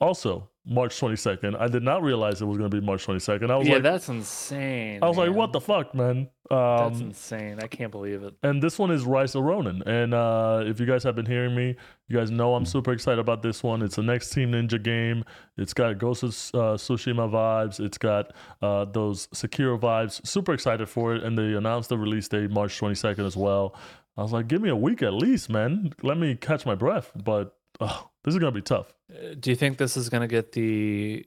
[0.00, 1.56] also March 22nd.
[1.60, 3.50] I did not realize it was going to be March 22nd.
[3.50, 5.00] I was yeah, like, that's insane.
[5.02, 6.28] I was like, what the fuck, man?
[6.50, 7.58] That's Um, insane.
[7.62, 8.34] I can't believe it.
[8.42, 9.82] and this one is Rice Ronin.
[9.86, 11.76] And uh, if you guys have been hearing me,
[12.08, 13.80] you guys know I'm super excited about this one.
[13.82, 15.24] It's the next Team Ninja game.
[15.56, 17.78] It's got Ghost of uh, Tsushima vibes.
[17.78, 20.24] It's got uh, those Sekiro vibes.
[20.26, 21.22] Super excited for it.
[21.22, 23.74] And they announced the release date March 22nd as well.
[24.16, 25.92] I was like, give me a week at least, man.
[26.02, 27.12] Let me catch my breath.
[27.22, 28.92] But oh, this is gonna be tough.
[29.10, 31.24] Uh, Do you think this is going to get the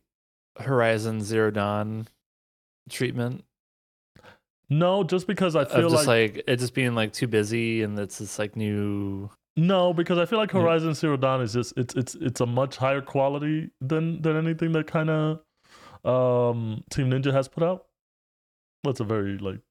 [0.57, 2.07] Horizon Zero Dawn
[2.89, 3.45] treatment?
[4.69, 7.97] No, just because I feel just like, like, it just being like too busy and
[7.97, 9.29] it's just like new.
[9.55, 12.77] no, because I feel like Horizon Zero Dawn is just it's it's it's a much
[12.77, 15.39] higher quality than than anything that kind of
[16.05, 17.85] um Team Ninja has put out.
[18.83, 19.62] That's a very like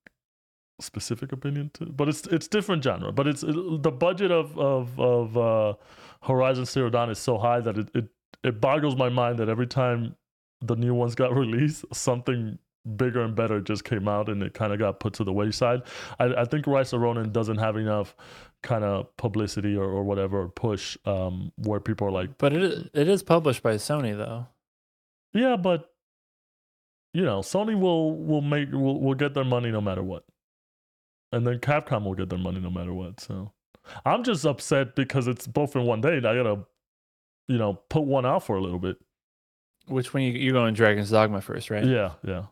[0.80, 3.12] specific opinion too, but it's it's different genre.
[3.12, 5.74] But it's it, the budget of of of uh,
[6.22, 8.08] Horizon Zero Dawn is so high that it, it
[8.44, 10.16] it boggles my mind that every time
[10.60, 12.58] the new ones got released, something
[12.96, 15.82] bigger and better just came out and it kind of got put to the wayside.
[16.18, 18.14] I, I think Rise of Ronin doesn't have enough
[18.62, 22.62] kind of publicity or, or whatever or push um, where people are like, But it
[22.62, 24.46] is, it is published by Sony though.
[25.34, 25.90] yeah, but
[27.14, 30.24] you know, Sony will will make will will get their money no matter what,
[31.32, 33.20] and then Capcom will get their money no matter what.
[33.20, 33.52] So
[34.04, 36.16] I'm just upset because it's both in one day.
[36.16, 36.60] And I gotta,
[37.46, 38.96] you know, put one out for a little bit.
[39.86, 41.84] Which one you you're going Dragon's Dogma first, right?
[41.84, 42.44] Yeah, yeah.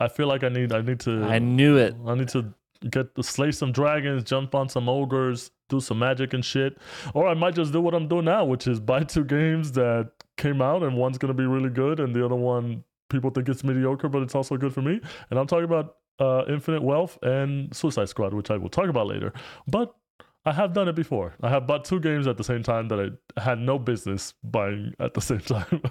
[0.00, 1.96] I feel like I need I need to I knew it.
[2.06, 2.54] I need to
[2.90, 6.78] get to slay some dragons, jump on some ogres, do some magic and shit.
[7.14, 10.12] Or I might just do what I'm doing now, which is buy two games that
[10.36, 13.64] came out and one's gonna be really good and the other one people think it's
[13.64, 15.00] mediocre, but it's also good for me.
[15.30, 19.06] And I'm talking about uh, Infinite Wealth and Suicide Squad, which I will talk about
[19.06, 19.32] later.
[19.66, 19.94] But
[20.44, 21.34] I have done it before.
[21.42, 24.94] I have bought two games at the same time that I had no business buying
[24.98, 25.82] at the same time.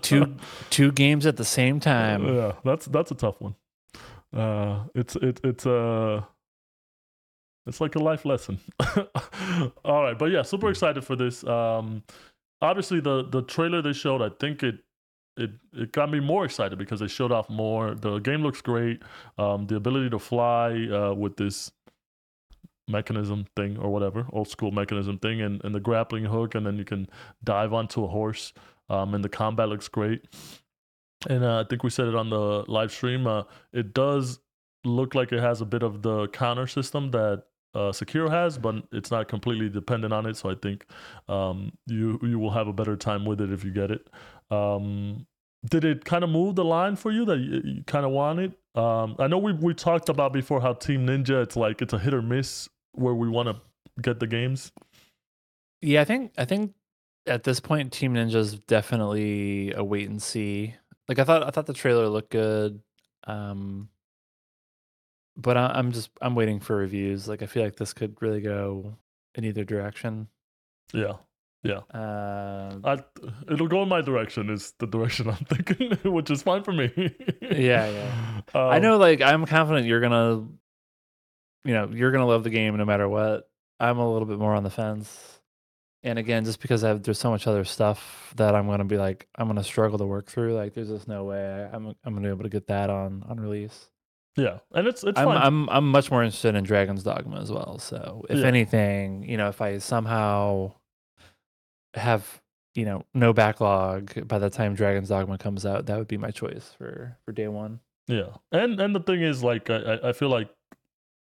[0.00, 0.36] Two
[0.70, 2.26] two games at the same time.
[2.26, 3.54] yeah, that's that's a tough one.
[4.34, 6.26] Uh, it's it it's a
[7.66, 8.58] it's like a life lesson.
[9.84, 11.44] All right, but yeah, super excited for this.
[11.44, 12.02] Um,
[12.62, 14.76] obviously the the trailer they showed, I think it
[15.36, 17.94] it it got me more excited because they showed off more.
[17.94, 19.02] The game looks great.
[19.38, 21.70] Um, the ability to fly uh, with this
[22.90, 26.76] mechanism thing or whatever, old school mechanism thing, and, and the grappling hook, and then
[26.76, 27.08] you can
[27.44, 28.52] dive onto a horse.
[28.88, 30.26] Um, and the combat looks great.
[31.28, 33.26] And uh, I think we said it on the live stream.
[33.26, 34.40] Uh, it does
[34.84, 38.76] look like it has a bit of the counter system that uh, Sekiro has, but
[38.92, 40.36] it's not completely dependent on it.
[40.36, 40.86] So I think
[41.28, 44.08] um, you you will have a better time with it if you get it.
[44.50, 45.26] Um,
[45.68, 48.54] did it kind of move the line for you that you, you kind of wanted?
[48.74, 51.98] Um, I know we we talked about before how Team Ninja it's like it's a
[51.98, 53.56] hit or miss where we want to
[54.02, 54.72] get the games.
[55.82, 56.74] Yeah, I think I think
[57.26, 60.74] at this point Team Ninja's definitely a wait and see.
[61.08, 62.80] Like I thought I thought the trailer looked good.
[63.26, 63.88] Um
[65.36, 67.28] but I, I'm just I'm waiting for reviews.
[67.28, 68.96] Like I feel like this could really go
[69.34, 70.28] in either direction.
[70.92, 71.14] Yeah,
[71.62, 71.78] yeah.
[71.94, 72.98] Uh, I,
[73.50, 74.50] it'll go in my direction.
[74.50, 76.92] Is the direction I'm thinking, which is fine for me.
[77.40, 78.40] yeah, yeah.
[78.54, 78.98] I Um, know.
[78.98, 80.46] Like I'm confident you're gonna,
[81.64, 83.48] you know, you're gonna love the game no matter what.
[83.78, 85.38] I'm a little bit more on the fence.
[86.02, 88.96] And again, just because I have, there's so much other stuff that I'm gonna be
[88.96, 90.54] like, I'm gonna struggle to work through.
[90.54, 93.38] Like, there's just no way I'm I'm gonna be able to get that on on
[93.38, 93.90] release.
[94.36, 95.36] Yeah, and it's it's I'm fine.
[95.38, 97.78] I'm I'm much more interested in Dragon's Dogma as well.
[97.78, 98.46] So if Yeah.
[98.46, 100.72] anything, you know, if I somehow
[101.94, 102.40] have
[102.74, 106.30] you know no backlog by the time Dragon's Dogma comes out, that would be my
[106.30, 107.80] choice for for day one.
[108.06, 110.48] Yeah, and and the thing is, like, I I- I feel like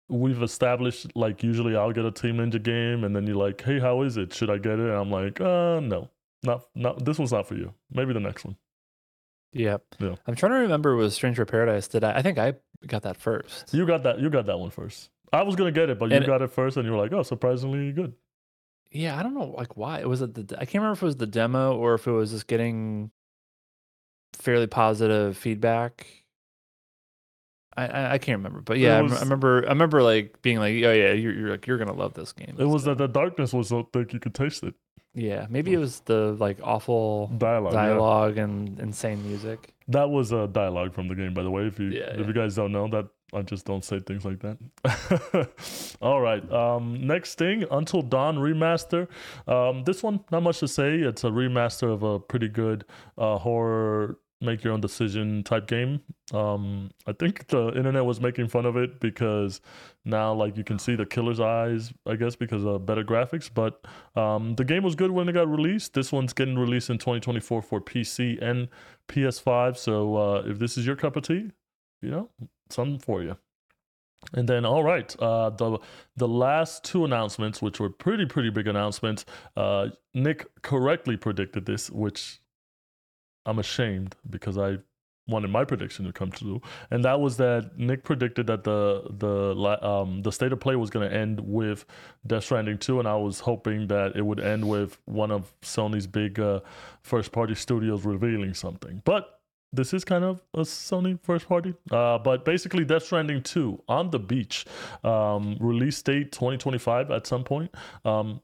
[0.08, 3.78] we've established like usually I'll get a Team Ninja game, and then you're like, hey,
[3.78, 4.32] how is it?
[4.34, 4.80] Should I get it?
[4.80, 6.08] And I'm like, uh, no,
[6.42, 7.72] not not this one's not for you.
[7.90, 8.56] Maybe the next one.
[9.52, 9.82] Yep.
[10.00, 10.14] Yeah.
[10.26, 11.88] I'm trying to remember was Stranger Paradise.
[11.88, 12.18] Did I?
[12.18, 12.54] I think I
[12.86, 13.72] got that first.
[13.72, 14.18] You got that.
[14.20, 15.10] You got that one first.
[15.32, 17.12] I was gonna get it, but you And- got it first, and you were like,
[17.12, 18.14] oh, surprisingly good.
[18.90, 20.00] Yeah, I don't know like why.
[20.00, 20.56] It was it the?
[20.56, 23.10] I can't remember if it was the demo or if it was just getting
[24.34, 26.06] fairly positive feedback.
[27.86, 29.64] I I, can't remember, but yeah, I rem- was- I remember.
[29.66, 32.56] I remember like being like, oh yeah, you're, you're like you're gonna love this game.
[32.58, 34.74] It was that the darkness was so thick you could taste it.
[35.14, 38.36] Yeah, maybe it was the like awful Dialogue.
[38.36, 38.44] yeah.
[38.44, 39.74] and insane music.
[39.88, 41.62] That was a dialogue from the game, by the way.
[41.66, 42.26] If you Yeah, if yeah.
[42.26, 45.48] you guys don't know that, I just don't say things like that.
[46.02, 46.44] All right.
[46.52, 49.08] Um, next thing, Until Dawn remaster.
[49.46, 50.96] Um, this one, not much to say.
[50.98, 52.84] It's a remaster of a pretty good
[53.16, 56.01] uh, horror make your own decision type game.
[56.33, 59.61] Um, I think the internet was making fun of it because
[60.05, 63.51] now like you can see the killer's eyes, I guess, because of better graphics.
[63.53, 65.94] But um, the game was good when it got released.
[65.94, 68.68] This one's getting released in 2024 for PC and
[69.09, 69.77] PS5.
[69.77, 71.51] So uh, if this is your cup of tea,
[72.01, 72.29] you know,
[72.70, 73.37] something for you.
[74.35, 75.79] And then, all right, uh, the
[76.16, 79.24] the last two announcements, which were pretty pretty big announcements,
[79.57, 82.40] uh, Nick correctly predicted this, which
[83.48, 84.78] I'm ashamed because I
[85.26, 89.87] wanted my prediction to come true, and that was that Nick predicted that the the
[89.87, 91.84] um the state of play was going to end with
[92.26, 96.06] Death Stranding 2, and I was hoping that it would end with one of Sony's
[96.06, 96.61] big uh,
[97.02, 99.38] first party studios revealing something, but
[99.72, 101.74] this is kind of a Sony first party.
[101.90, 104.64] Uh, but basically, Death Stranding 2 on the beach,
[105.04, 107.74] um, release date 2025 at some point.
[108.04, 108.40] Um,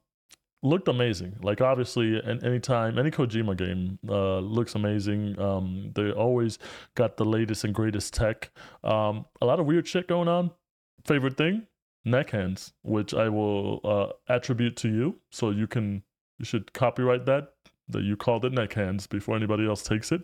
[0.65, 1.37] looked amazing.
[1.43, 5.39] Like obviously, an anytime any Kojima game uh, looks amazing.
[5.39, 6.59] Um, they always
[6.97, 8.51] got the latest and greatest tech.
[8.83, 10.51] Um, a lot of weird shit going on.
[11.05, 11.67] Favorite thing,
[12.05, 16.03] neck hands, which I will uh, attribute to you, so you can
[16.39, 17.53] you should copyright that
[17.91, 20.23] that you called it neck hands before anybody else takes it.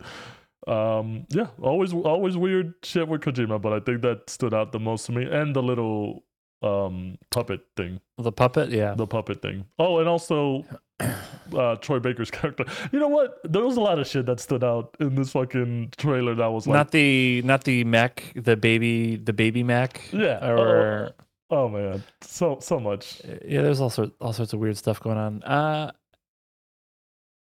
[0.67, 4.79] Um, yeah, always always weird shit with Kojima, but I think that stood out the
[4.79, 6.23] most to me, and the little
[6.63, 8.93] um puppet thing The puppet, yeah.
[8.93, 9.65] the puppet thing.
[9.79, 10.63] Oh, and also
[10.99, 12.65] uh Troy Baker's character.
[12.91, 13.39] You know what?
[13.43, 16.67] There was a lot of shit that stood out in this fucking trailer that was
[16.67, 20.01] like not the not the mech, the baby, the baby mech.
[20.13, 20.45] Yeah.
[20.47, 21.11] Or
[21.49, 22.03] Oh man.
[22.21, 23.21] So so much.
[23.45, 25.41] yeah, there's all sorts all sorts of weird stuff going on.
[25.43, 25.91] Uh,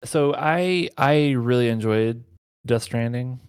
[0.05, 2.23] so I I really enjoyed
[2.65, 3.41] Death Stranding.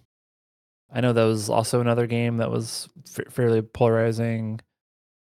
[0.92, 4.60] I know that was also another game that was fa- fairly polarizing.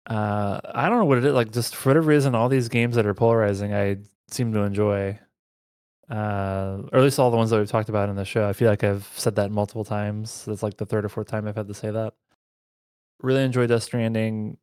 [0.08, 1.34] Uh, I don't know what it is.
[1.34, 3.98] Like, just for whatever reason, all these games that are polarizing, I
[4.30, 5.20] seem to enjoy.
[6.10, 8.48] Uh, or at least all the ones that we've talked about in the show.
[8.48, 10.46] I feel like I've said that multiple times.
[10.48, 12.13] It's like the third or fourth time I've had to say that.
[13.22, 14.58] Really enjoy Death Stranding.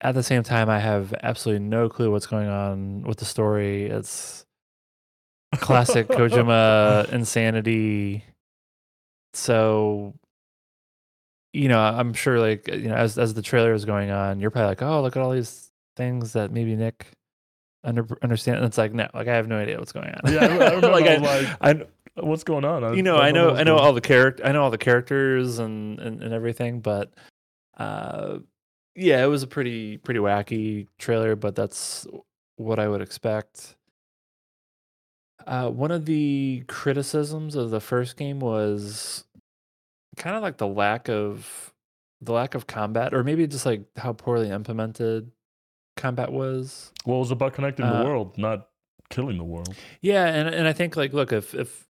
[0.00, 3.86] At the same time, I have absolutely no clue what's going on with the story.
[3.86, 4.46] It's
[5.56, 8.24] classic Kojima insanity.
[9.34, 10.14] So,
[11.52, 14.50] you know, I'm sure like you know, as as the trailer is going on, you're
[14.50, 17.06] probably like, oh, look at all these things that maybe Nick
[17.84, 18.58] under, understand.
[18.58, 20.32] And it's like no, like I have no idea what's going on.
[20.32, 20.90] Yeah, I, I remember.
[20.90, 21.84] like I like, I,
[22.22, 22.84] what's going on?
[22.84, 25.58] I, you know, I know, I know all the character, I know all the characters
[25.58, 27.12] and, and and everything, but
[27.76, 28.38] uh,
[28.94, 32.06] yeah, it was a pretty pretty wacky trailer, but that's
[32.56, 33.76] what I would expect.
[35.46, 39.24] Uh, one of the criticisms of the first game was
[40.18, 41.72] kind of like the lack of
[42.20, 45.30] the lack of combat, or maybe just like how poorly implemented
[45.96, 46.92] combat was.
[47.06, 48.68] Well, it was about connecting Uh, the world, not
[49.10, 49.74] killing the world.
[50.00, 51.86] Yeah, and and I think like look if if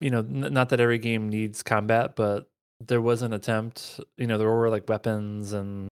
[0.00, 4.00] you know n- not that every game needs combat, but there was an attempt.
[4.16, 5.88] You know there were like weapons and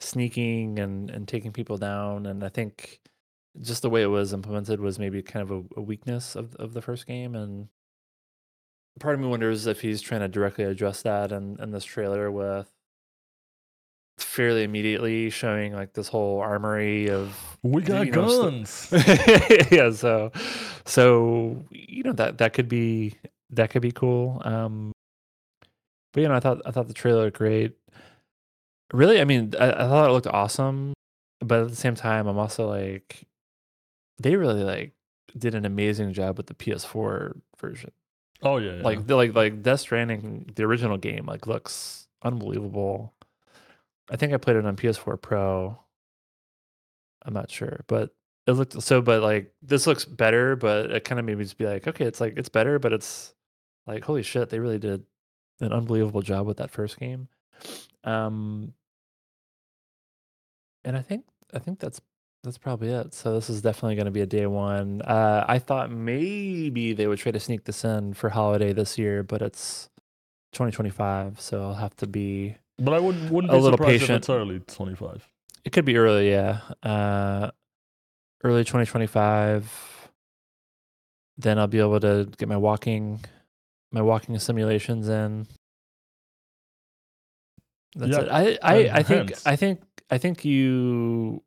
[0.00, 3.00] sneaking and and taking people down, and I think
[3.60, 6.74] just the way it was implemented was maybe kind of a, a weakness of of
[6.74, 7.68] the first game, and
[9.00, 12.30] part of me wonders if he's trying to directly address that in in this trailer
[12.30, 12.70] with
[14.18, 18.28] fairly immediately showing like this whole armory of We got you know,
[18.62, 19.68] st- guns.
[19.70, 20.30] yeah so
[20.84, 23.14] so you know that that could be
[23.50, 24.92] that could be cool um
[26.12, 27.72] but you know i thought i thought the trailer looked great
[28.92, 30.92] really i mean I, I thought it looked awesome
[31.40, 33.24] but at the same time i'm also like
[34.18, 34.92] they really like
[35.36, 37.90] did an amazing job with the ps4 version
[38.42, 38.82] oh yeah, yeah.
[38.82, 43.14] like like like death stranding the original game like looks unbelievable.
[44.10, 45.78] I think i played it on ps4 pro.
[47.24, 48.10] I'm not sure but
[48.46, 51.58] it looked so but like this looks better but it kind of made me just
[51.58, 53.34] be like okay it's like it's better but it's
[53.86, 55.04] like holy shit they really did
[55.60, 57.28] an unbelievable job with that first game.
[58.04, 58.74] Um
[60.84, 61.24] and i think
[61.54, 62.00] i think that's
[62.44, 65.58] that's probably it so this is definitely going to be a day one uh i
[65.58, 69.88] thought maybe they would try to sneak this in for holiday this year but it's
[70.52, 74.10] 2025 so i'll have to be but I wouldn't wouldn't a be little surprised patient.
[74.10, 75.28] if it's early twenty five.
[75.64, 76.60] It could be early, yeah.
[76.82, 77.50] Uh,
[78.42, 80.08] early 2025.
[81.38, 83.20] Then I'll be able to get my walking,
[83.92, 85.46] my walking simulations in.
[87.94, 88.28] That's Yeah, it.
[88.30, 91.42] I, I, and I think, hence- I think, I think you,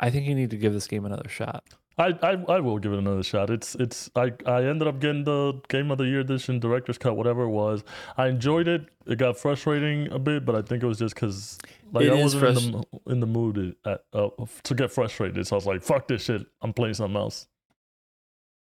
[0.00, 1.64] I think you need to give this game another shot.
[1.98, 3.50] I, I I will give it another shot.
[3.50, 7.16] It's it's I I ended up getting the game of the year edition, director's cut,
[7.16, 7.82] whatever it was.
[8.16, 8.86] I enjoyed it.
[9.06, 11.58] It got frustrating a bit, but I think it was just because
[11.92, 14.28] like It I wasn't in the in the mood at, uh,
[14.62, 15.44] to get frustrated.
[15.46, 16.46] So I was like, "Fuck this shit!
[16.62, 17.48] I'm playing something else."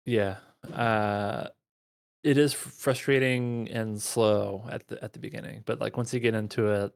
[0.05, 0.35] Yeah.
[0.73, 1.47] Uh,
[2.23, 6.33] it is frustrating and slow at the at the beginning, but like once you get
[6.33, 6.93] into it,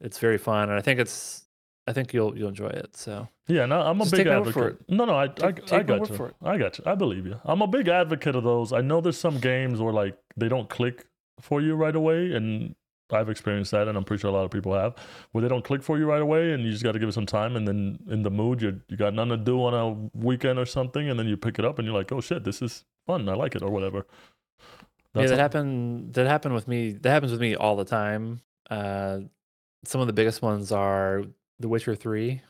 [0.00, 1.44] it's very fun, and I think it's,
[1.88, 2.96] I think you'll you'll enjoy it.
[2.96, 3.28] So.
[3.46, 4.90] Yeah, no, I'm a Just big take my word for advocate.
[4.90, 6.34] No, no, I, I, Take- I my got you.
[6.42, 6.84] I got you.
[6.86, 7.40] I believe you.
[7.44, 8.74] I'm a big advocate of those.
[8.74, 11.06] I know there's some games where like they don't click
[11.40, 12.74] for you right away, and
[13.10, 14.94] I've experienced that, and I'm pretty sure a lot of people have,
[15.32, 17.12] where they don't click for you right away, and you just got to give it
[17.12, 20.18] some time, and then in the mood, you you got nothing to do on a
[20.18, 22.60] weekend or something, and then you pick it up, and you're like, oh shit, this
[22.60, 23.26] is fun.
[23.30, 24.04] I like it, or whatever.
[24.04, 24.74] yeah,
[25.14, 26.12] That's that happened.
[26.14, 26.92] That happened with me.
[26.92, 28.42] That happens with me all the time.
[28.68, 29.20] Uh,
[29.84, 31.22] some of the biggest ones are
[31.60, 32.42] The Witcher Three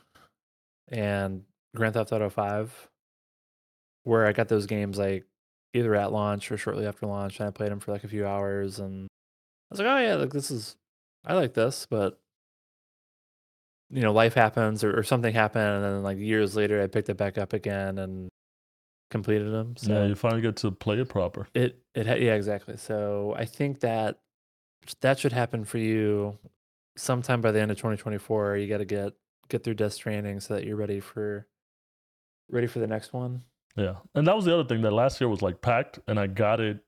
[0.89, 1.43] and
[1.75, 2.89] Grand Theft Auto Five,
[4.03, 5.25] where I got those games like
[5.73, 8.25] either at launch or shortly after launch, and I played them for like a few
[8.25, 10.75] hours, and I was like, oh yeah, like this is,
[11.25, 12.19] I like this, but
[13.91, 17.09] you know, life happens or, or something happened, and then like years later, I picked
[17.09, 18.29] it back up again and
[19.09, 19.75] completed them.
[19.77, 21.47] So yeah, you finally get to play it proper.
[21.53, 22.77] it it ha- yeah exactly.
[22.77, 24.19] So I think that
[25.01, 26.37] that should happen for you
[26.99, 28.57] sometime by the end of 2024.
[28.57, 29.13] You got to get
[29.49, 31.47] get through Death Stranding so that you're ready for
[32.49, 33.43] ready for the next one.
[33.75, 36.27] Yeah, and that was the other thing that last year was like packed, and I
[36.27, 36.79] got it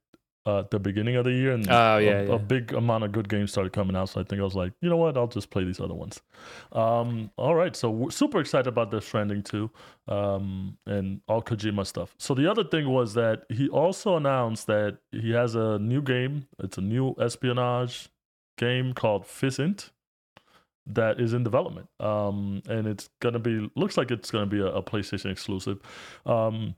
[0.45, 2.33] uh, at the beginning of the year, and Oh, yeah, a, yeah.
[2.35, 4.09] a big amount of good games started coming out.
[4.09, 6.19] So I think I was like, you know what, I'll just play these other ones.
[6.71, 9.69] Um, all right, so we're super excited about Death Stranding too,
[10.07, 12.15] um, and all Kojima stuff.
[12.17, 16.47] So the other thing was that he also announced that he has a new game.
[16.59, 18.09] It's a new espionage
[18.57, 19.91] game called Physint
[20.87, 21.87] that is in development.
[21.99, 25.79] Um, and it's gonna be looks like it's gonna be a, a PlayStation exclusive.
[26.25, 26.75] Um,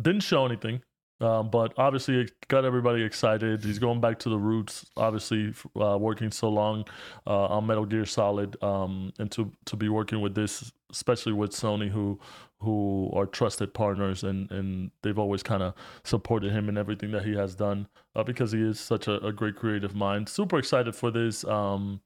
[0.00, 0.82] didn't show anything,
[1.20, 3.62] um, but obviously it got everybody excited.
[3.64, 4.86] He's going back to the roots.
[4.96, 6.84] Obviously, uh, working so long
[7.26, 11.52] uh, on Metal Gear Solid, um, and to to be working with this, especially with
[11.52, 12.18] Sony, who
[12.60, 15.74] who are trusted partners, and and they've always kind of
[16.04, 17.86] supported him in everything that he has done,
[18.16, 20.28] uh, because he is such a, a great creative mind.
[20.28, 21.44] Super excited for this.
[21.44, 22.00] Um,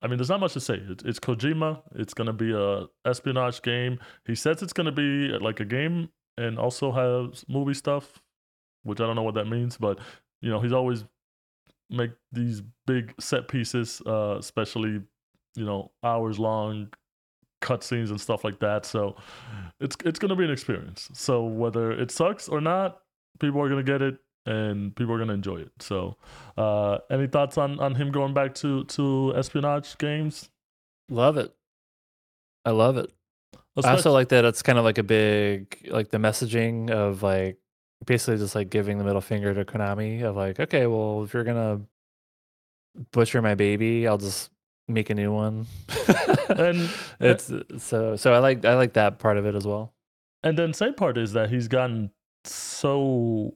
[0.00, 0.80] I mean, there's not much to say.
[0.88, 1.82] It's, it's Kojima.
[1.96, 3.98] It's gonna be a espionage game.
[4.26, 8.20] He says it's gonna be like a game and also has movie stuff,
[8.84, 9.98] which I don't know what that means, but
[10.40, 11.04] you know, he's always
[11.90, 15.00] make these big set pieces, uh, especially
[15.56, 16.88] you know hours long
[17.60, 18.84] cutscenes and stuff like that.
[18.84, 19.16] So
[19.80, 21.08] it's it's gonna be an experience.
[21.12, 23.00] So whether it sucks or not,
[23.40, 24.18] people are gonna get it
[24.48, 25.72] and people are gonna enjoy it.
[25.80, 26.16] So
[26.56, 30.50] uh any thoughts on on him going back to to espionage games?
[31.08, 31.54] Love it.
[32.64, 33.12] I love it.
[33.84, 37.58] I also like that it's kind of like a big like the messaging of like
[38.04, 41.44] basically just like giving the middle finger to Konami of like, okay, well, if you're
[41.44, 41.80] gonna
[43.12, 44.50] butcher my baby, I'll just
[44.88, 45.66] make a new one.
[46.48, 46.88] and
[47.20, 49.94] it's so so I like I like that part of it as well.
[50.42, 52.10] And then same part is that he's gotten
[52.44, 53.54] so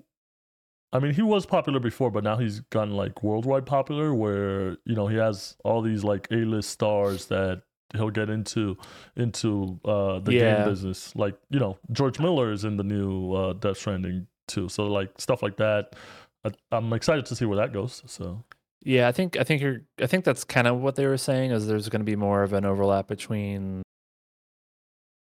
[0.92, 4.94] I mean, he was popular before, but now he's gotten like worldwide popular where, you
[4.94, 7.62] know, he has all these like A-list stars that
[7.94, 8.76] he'll get into
[9.16, 10.56] into uh the yeah.
[10.56, 11.14] game business.
[11.16, 14.68] Like, you know, George Miller is in the new uh Death Stranding too.
[14.68, 15.96] So like stuff like that.
[16.44, 18.02] I, I'm excited to see where that goes.
[18.06, 18.44] So
[18.84, 21.52] yeah, I think I think you're I think that's kind of what they were saying
[21.52, 23.82] is there's going to be more of an overlap between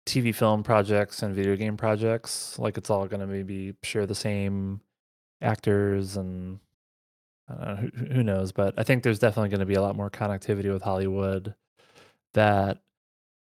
[0.07, 2.59] TV film projects and video game projects.
[2.59, 4.81] Like it's all going to maybe share the same
[5.41, 6.61] actors and
[7.49, 10.11] know, who, who knows, but I think there's definitely going to be a lot more
[10.11, 11.55] connectivity with Hollywood
[12.35, 12.79] that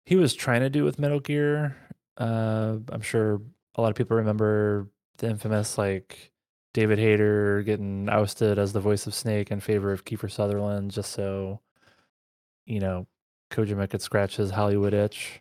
[0.07, 1.76] he was trying to do with Metal Gear.
[2.16, 3.41] Uh, I'm sure
[3.74, 6.33] a lot of people remember the infamous like
[6.72, 11.12] David Hayter getting ousted as the voice of Snake in favor of Kiefer Sutherland, just
[11.12, 11.61] so
[12.66, 13.07] you know
[13.51, 15.41] Kojima could scratch his Hollywood itch.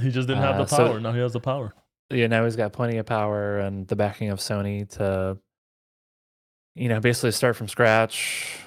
[0.00, 0.94] He just didn't have the uh, power.
[0.94, 1.74] So, now he has the power.
[2.10, 5.38] Yeah, now he's got plenty of power and the backing of Sony to,
[6.76, 8.58] you know, basically start from scratch,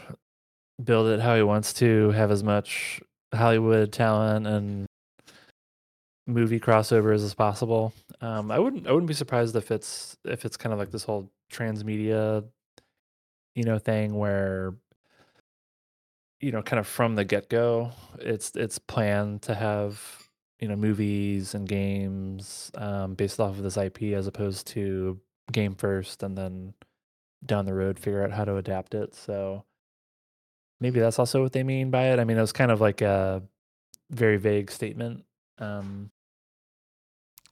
[0.84, 3.02] build it how he wants to, have as much
[3.34, 4.88] Hollywood talent and
[6.28, 7.94] movie crossovers as possible.
[8.20, 11.04] Um, I wouldn't I wouldn't be surprised if it's if it's kind of like this
[11.04, 12.44] whole transmedia,
[13.56, 14.74] you know, thing where
[16.42, 20.02] you know, kind of from the get go, it's it's planned to have
[20.60, 25.20] you know movies and games um, based off of this IP as opposed to
[25.52, 26.74] game first and then
[27.46, 29.16] down the road figure out how to adapt it.
[29.16, 29.64] So
[30.80, 32.20] maybe that's also what they mean by it.
[32.20, 33.44] I mean, it was kind of like a
[34.10, 35.24] very vague statement.
[35.58, 36.12] Um,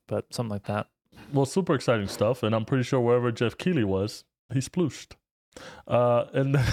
[0.07, 0.87] but something like that.
[1.33, 4.23] Well, super exciting stuff, and I'm pretty sure wherever Geoff Keighley was,
[4.53, 5.13] he splooshed.
[5.87, 6.65] Uh, and then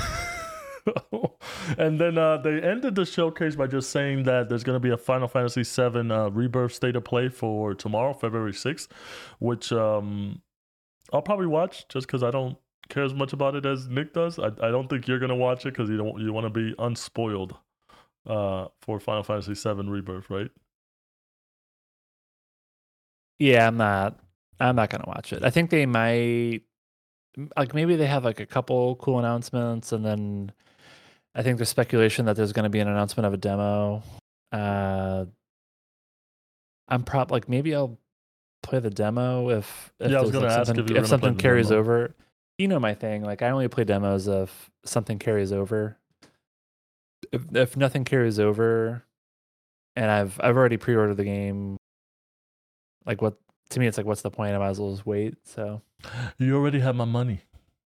[1.79, 4.91] and then uh, they ended the showcase by just saying that there's going to be
[4.91, 8.89] a Final Fantasy VII uh, Rebirth state of play for tomorrow, February 6th,
[9.39, 10.43] which um,
[11.13, 12.57] I'll probably watch just because I don't
[12.89, 14.39] care as much about it as Nick does.
[14.39, 16.51] I, I don't think you're going to watch it because you don't you want to
[16.51, 17.57] be unspoiled
[18.27, 20.51] uh, for Final Fantasy VII Rebirth, right?
[23.39, 24.19] Yeah, I'm not.
[24.61, 25.45] I'm not gonna watch it.
[25.45, 26.61] I think they might,
[27.57, 30.53] like, maybe they have like a couple cool announcements, and then
[31.35, 34.03] I think there's speculation that there's going to be an announcement of a demo.
[34.53, 35.25] Uh,
[36.87, 37.99] I'm prob like maybe I'll
[38.63, 41.37] play the demo if if, yeah, I was gonna like ask something, if, if something
[41.37, 42.15] carries over.
[42.59, 43.23] You know my thing.
[43.23, 45.99] Like I only play demos if something carries over.
[47.33, 49.05] If if nothing carries over,
[49.97, 51.79] and I've I've already pre-ordered the game
[53.07, 53.35] like what
[53.71, 54.55] to me it's like what's the point?
[54.55, 55.37] I might as well just wait.
[55.45, 55.83] So
[56.39, 57.41] you already have my money.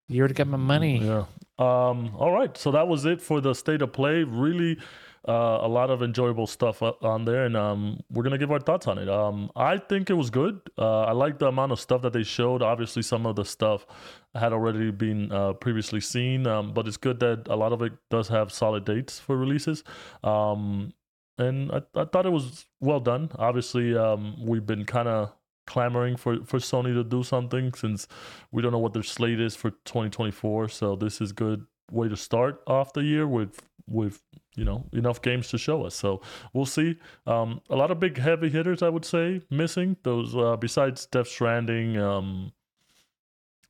[0.08, 0.98] You already got my money.
[1.04, 1.24] Yeah.
[1.58, 2.56] Um, all right.
[2.56, 4.24] So that was it for the state of play.
[4.24, 4.78] Really
[5.26, 8.86] uh, a lot of enjoyable stuff on there, and um, we're gonna give our thoughts
[8.86, 9.08] on it.
[9.08, 10.60] Um, I think it was good.
[10.76, 12.62] Uh, I like the amount of stuff that they showed.
[12.62, 13.86] Obviously, some of the stuff
[14.34, 17.92] had already been uh, previously seen, um, but it's good that a lot of it
[18.10, 19.82] does have solid dates for releases.
[20.22, 20.92] Um,
[21.38, 23.30] and I, I thought it was well done.
[23.38, 25.32] Obviously, um, we've been kind of
[25.66, 28.08] clamoring for, for Sony to do something since
[28.50, 30.68] we don't know what their slate is for 2024.
[30.70, 34.22] So this is good way to start off the year with with
[34.54, 35.94] you know enough games to show us.
[35.94, 36.20] So
[36.52, 36.98] we'll see.
[37.26, 40.36] Um, a lot of big heavy hitters, I would say, missing those.
[40.36, 42.52] Uh, besides Death Stranding, um,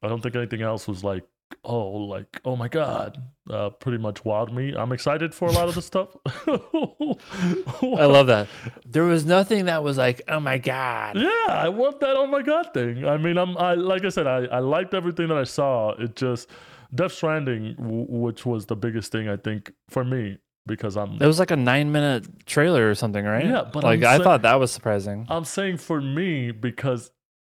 [0.03, 1.25] I don't think anything else was like
[1.65, 5.69] oh like oh my god uh pretty much wowed me i'm excited for a lot
[5.69, 6.09] of the stuff
[7.83, 8.47] i love that
[8.87, 12.43] there was nothing that was like oh my god yeah i want that oh my
[12.43, 15.45] god thing i mean i'm i like i said i i liked everything that i
[15.45, 16.49] saw it just
[16.95, 21.27] death stranding w- which was the biggest thing i think for me because i'm it
[21.27, 24.59] was like a nine minute trailer or something right yeah but like i thought that
[24.59, 27.11] was surprising i'm saying for me because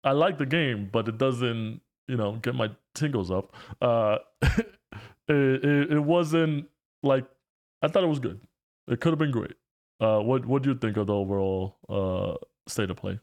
[0.05, 3.55] i like the game but it doesn't you know get my tingles up.
[3.81, 4.65] Uh, it,
[5.29, 6.67] it, it wasn't
[7.03, 7.25] like
[7.83, 8.41] I thought it was good.
[8.89, 9.55] It could have been great.
[10.01, 12.35] Uh, what what do you think of the overall uh,
[12.67, 13.21] state of play?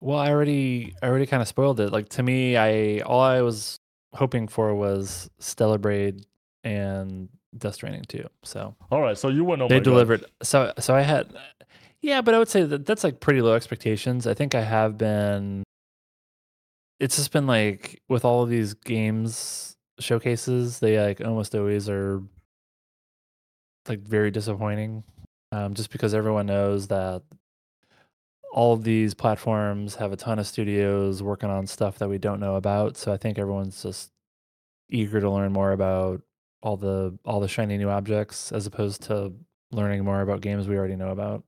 [0.00, 1.90] Well, I already I already kind of spoiled it.
[1.92, 3.80] Like to me, I all I was
[4.14, 6.26] hoping for was Stellar Blade
[6.64, 8.26] and Dust Stranding too.
[8.42, 9.62] So All right, so you went.
[9.62, 9.84] Oh they my God.
[9.84, 10.24] delivered.
[10.42, 11.34] So so I had,
[12.00, 14.26] yeah, but I would say that that's like pretty low expectations.
[14.26, 15.62] I think I have been.
[16.98, 22.22] It's just been like with all of these games showcases, they like almost always are
[23.88, 25.04] like very disappointing,
[25.52, 27.22] um, just because everyone knows that
[28.56, 32.40] all of these platforms have a ton of studios working on stuff that we don't
[32.40, 32.96] know about.
[32.98, 34.12] So I think everyone's just
[34.90, 36.22] eager to learn more about
[36.62, 39.34] all the all the shiny new objects as opposed to
[39.72, 41.44] learning more about games we already know about.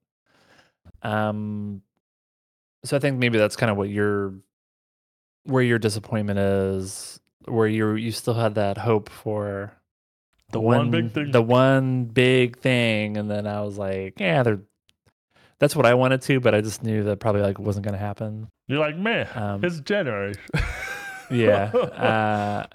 [1.03, 1.83] Um
[2.85, 4.35] so I think maybe that's kind of what your
[5.45, 9.73] where your disappointment is, where you you still had that hope for
[10.51, 11.31] The one big thing.
[11.33, 14.61] the one big thing, and then I was like, yeah, they're
[15.61, 18.49] that's what I wanted to, but I just knew that probably like wasn't gonna happen.
[18.69, 20.35] You're like, man, Um, it's January.
[21.31, 22.67] yeah uh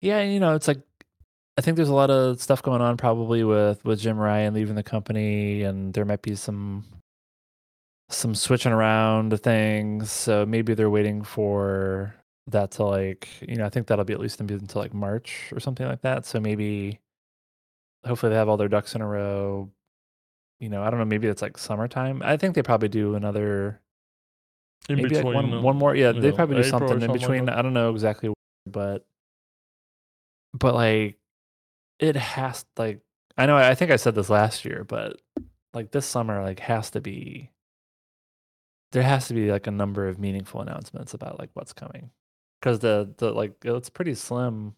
[0.00, 0.80] yeah you know it's like
[1.56, 4.76] i think there's a lot of stuff going on probably with with jim ryan leaving
[4.76, 6.84] the company and there might be some
[8.08, 12.14] some switching around of things so maybe they're waiting for
[12.46, 15.58] that to like you know i think that'll be at least until like march or
[15.58, 17.00] something like that so maybe
[18.06, 19.68] hopefully they have all their ducks in a row
[20.60, 23.80] you know i don't know maybe it's like summertime i think they probably do another
[24.88, 25.24] in maybe between.
[25.24, 27.20] like one, uh, one more yeah they know, probably do April something in something like
[27.20, 27.58] between that.
[27.58, 28.36] i don't know exactly what,
[28.66, 29.06] but
[30.54, 31.16] but like
[31.98, 33.00] it has like
[33.36, 35.20] i know i think i said this last year but
[35.74, 37.50] like this summer like has to be
[38.92, 42.10] there has to be like a number of meaningful announcements about like what's coming
[42.60, 44.74] because the the like it's pretty slim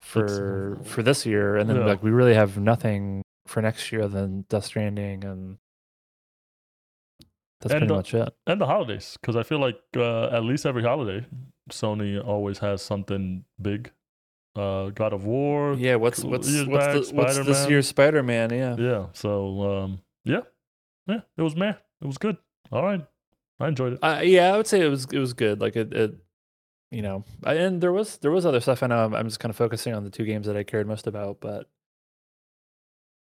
[0.00, 1.84] for for this year and then Yeah.
[1.84, 5.58] like we really have nothing for next year than death stranding and
[7.60, 10.44] that's And pretty the- much it and the holidays, because I feel like uh, at
[10.44, 11.26] least every holiday,
[11.70, 13.90] Sony always has something big.
[14.56, 15.74] Uh, God of War.
[15.74, 17.70] Yeah, what's what's what's, back, the, what's this Spider-Man.
[17.70, 18.50] year's Spider Man?
[18.50, 18.76] Yeah.
[18.76, 19.06] Yeah.
[19.12, 20.40] So um, yeah,
[21.06, 22.36] yeah, it was man, it was good.
[22.72, 23.04] All right,
[23.60, 23.98] I enjoyed it.
[24.02, 25.60] Uh, yeah, I would say it was it was good.
[25.60, 26.14] Like it, it
[26.90, 28.82] you know, I, and there was there was other stuff.
[28.82, 30.88] I know I'm, I'm just kind of focusing on the two games that I cared
[30.88, 31.68] most about, but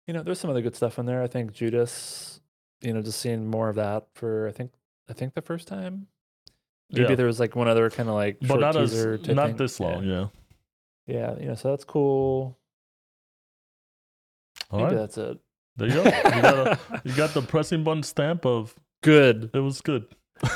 [0.07, 1.23] you know, there's some other good stuff in there.
[1.23, 2.41] I think Judas,
[2.81, 4.73] you know, just seeing more of that for I think
[5.09, 6.07] I think the first time.
[6.91, 9.19] Maybe yeah, there was like one other kind of like but short not as teaser
[9.19, 9.57] type not thing.
[9.57, 10.05] this long.
[10.05, 10.27] Yeah.
[11.07, 11.17] Yeah.
[11.17, 12.59] yeah, you know, so that's cool.
[14.71, 15.39] All Maybe right, that's it.
[15.77, 16.05] there you go.
[16.05, 19.51] You got, a, you got the pressing button stamp of good.
[19.55, 20.07] it was good.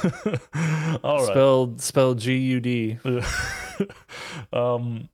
[1.04, 1.26] All right.
[1.26, 2.98] Spelled spelled G U D.
[4.52, 5.08] um,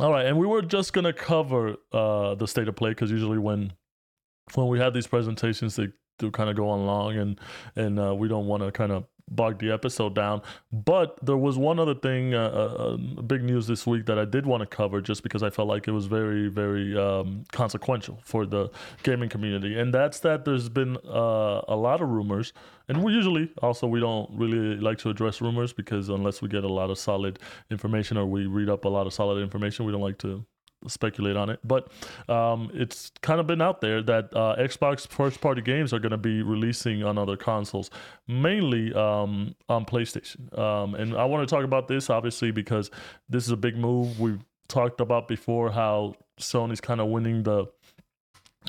[0.00, 3.38] all right, and we were just gonna cover uh, the state of play because usually
[3.38, 3.72] when
[4.54, 5.88] when we have these presentations, they
[6.18, 7.40] do kind of go on long, and
[7.76, 10.42] and uh, we don't want to kind of bog the episode down.
[10.72, 14.24] But there was one other thing, uh, uh, uh, big news this week that I
[14.24, 18.18] did want to cover, just because I felt like it was very very um, consequential
[18.22, 18.70] for the
[19.02, 22.52] gaming community, and that's that there's been uh, a lot of rumors
[22.88, 26.64] and we usually also we don't really like to address rumors because unless we get
[26.64, 27.38] a lot of solid
[27.70, 30.44] information or we read up a lot of solid information we don't like to
[30.86, 31.90] speculate on it but
[32.28, 36.10] um, it's kind of been out there that uh, xbox first party games are going
[36.10, 37.90] to be releasing on other consoles
[38.26, 40.56] mainly um, on playstation.
[40.58, 42.90] Um, and i want to talk about this obviously because
[43.28, 44.18] this is a big move.
[44.20, 47.66] We've talked about before how sony's kind of winning the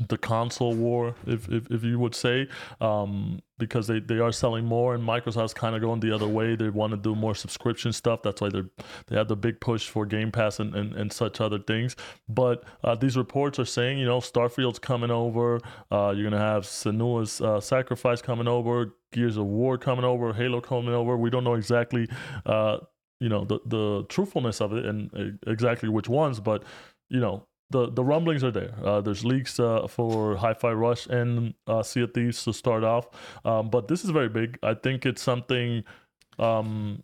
[0.09, 2.47] the console war, if if, if you would say,
[2.81, 6.55] um, because they, they are selling more, and Microsoft's kind of going the other way.
[6.55, 8.21] They want to do more subscription stuff.
[8.21, 8.69] That's why they're
[9.07, 11.95] they have the big push for Game Pass and, and, and such other things.
[12.27, 15.61] But uh, these reports are saying, you know, Starfield's coming over.
[15.89, 20.59] Uh, you're gonna have Senua's uh, Sacrifice coming over, Gears of War coming over, Halo
[20.59, 21.15] coming over.
[21.15, 22.09] We don't know exactly,
[22.45, 22.79] uh,
[23.21, 26.63] you know, the the truthfulness of it and uh, exactly which ones, but
[27.07, 28.73] you know the the rumblings are there.
[28.83, 33.07] Uh, there's leaks uh, for Hi-Fi Rush and uh, Sea of Thieves to start off,
[33.43, 34.59] um, but this is very big.
[34.61, 35.83] I think it's something
[36.37, 37.03] um,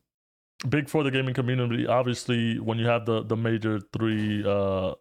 [0.70, 1.88] big for the gaming community.
[1.88, 4.94] Obviously, when you have the the major three uh,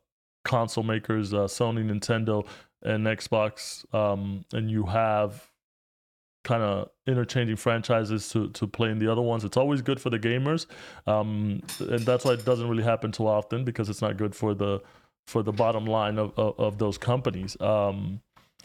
[0.44, 2.46] console makers, uh, Sony, Nintendo,
[2.82, 5.46] and Xbox, um, and you have
[6.42, 9.44] kind of interchanging franchises to to play in the other ones.
[9.44, 10.66] It's always good for the gamers,
[11.06, 14.54] um, and that's why it doesn't really happen too often because it's not good for
[14.54, 14.80] the
[15.26, 17.56] for the bottom line of, of, of those companies.
[17.60, 18.20] Um,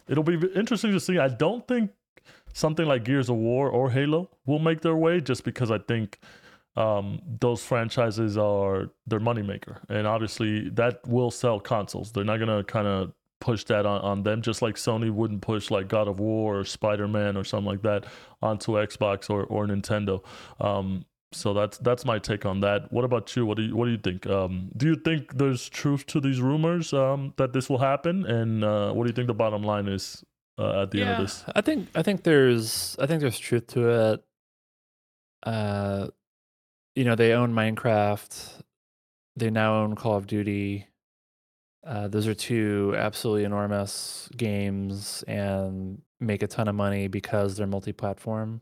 [0.07, 1.19] it'll be interesting to see.
[1.19, 1.91] I don't think
[2.53, 6.19] something like Gears of War or Halo will make their way just because I think
[6.75, 9.77] um, those franchises are their moneymaker.
[9.89, 12.11] And obviously, that will sell consoles.
[12.11, 15.41] They're not going to kind of push that on, on them, just like Sony wouldn't
[15.41, 18.05] push like God of War or Spider Man or something like that
[18.41, 20.23] onto Xbox or, or Nintendo.
[20.59, 22.91] Um, so that's that's my take on that.
[22.91, 23.45] What about you?
[23.45, 24.25] What do you what do you think?
[24.27, 28.25] Um, do you think there's truth to these rumors um, that this will happen?
[28.25, 30.23] And uh, what do you think the bottom line is
[30.57, 31.43] uh, at the end of this?
[31.53, 34.23] I think I think there's I think there's truth to it.
[35.43, 36.07] Uh,
[36.95, 38.61] you know, they own Minecraft.
[39.35, 40.87] They now own Call of Duty.
[41.85, 47.67] Uh, those are two absolutely enormous games and make a ton of money because they're
[47.67, 48.61] multi-platform.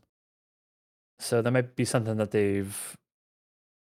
[1.24, 2.96] So that might be something that they've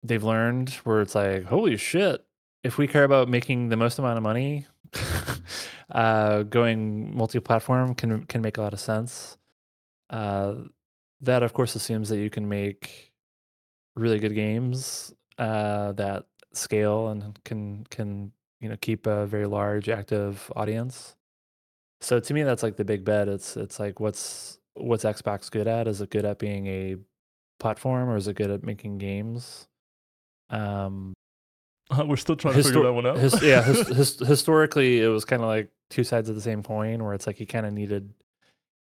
[0.05, 2.24] they've learned where it's like, holy shit,
[2.62, 4.66] if we care about making the most amount of money,
[5.90, 9.36] uh, going multi-platform can can make a lot of sense.
[10.09, 10.55] Uh,
[11.20, 13.12] that of course assumes that you can make
[13.97, 18.30] really good games uh, that scale and can can
[18.61, 21.16] you know keep a very large active audience.
[22.01, 23.28] So to me, that's like the big bet.
[23.28, 25.88] It's it's like what's what's Xbox good at?
[25.88, 26.97] Is it good at being a
[27.62, 29.66] platform or is it good at making games?
[30.50, 31.14] Um,
[32.06, 33.16] We're still trying to figure that one out.
[33.18, 36.62] his- yeah, his, his, historically, it was kind of like two sides of the same
[36.62, 38.12] coin, where it's like you kind of needed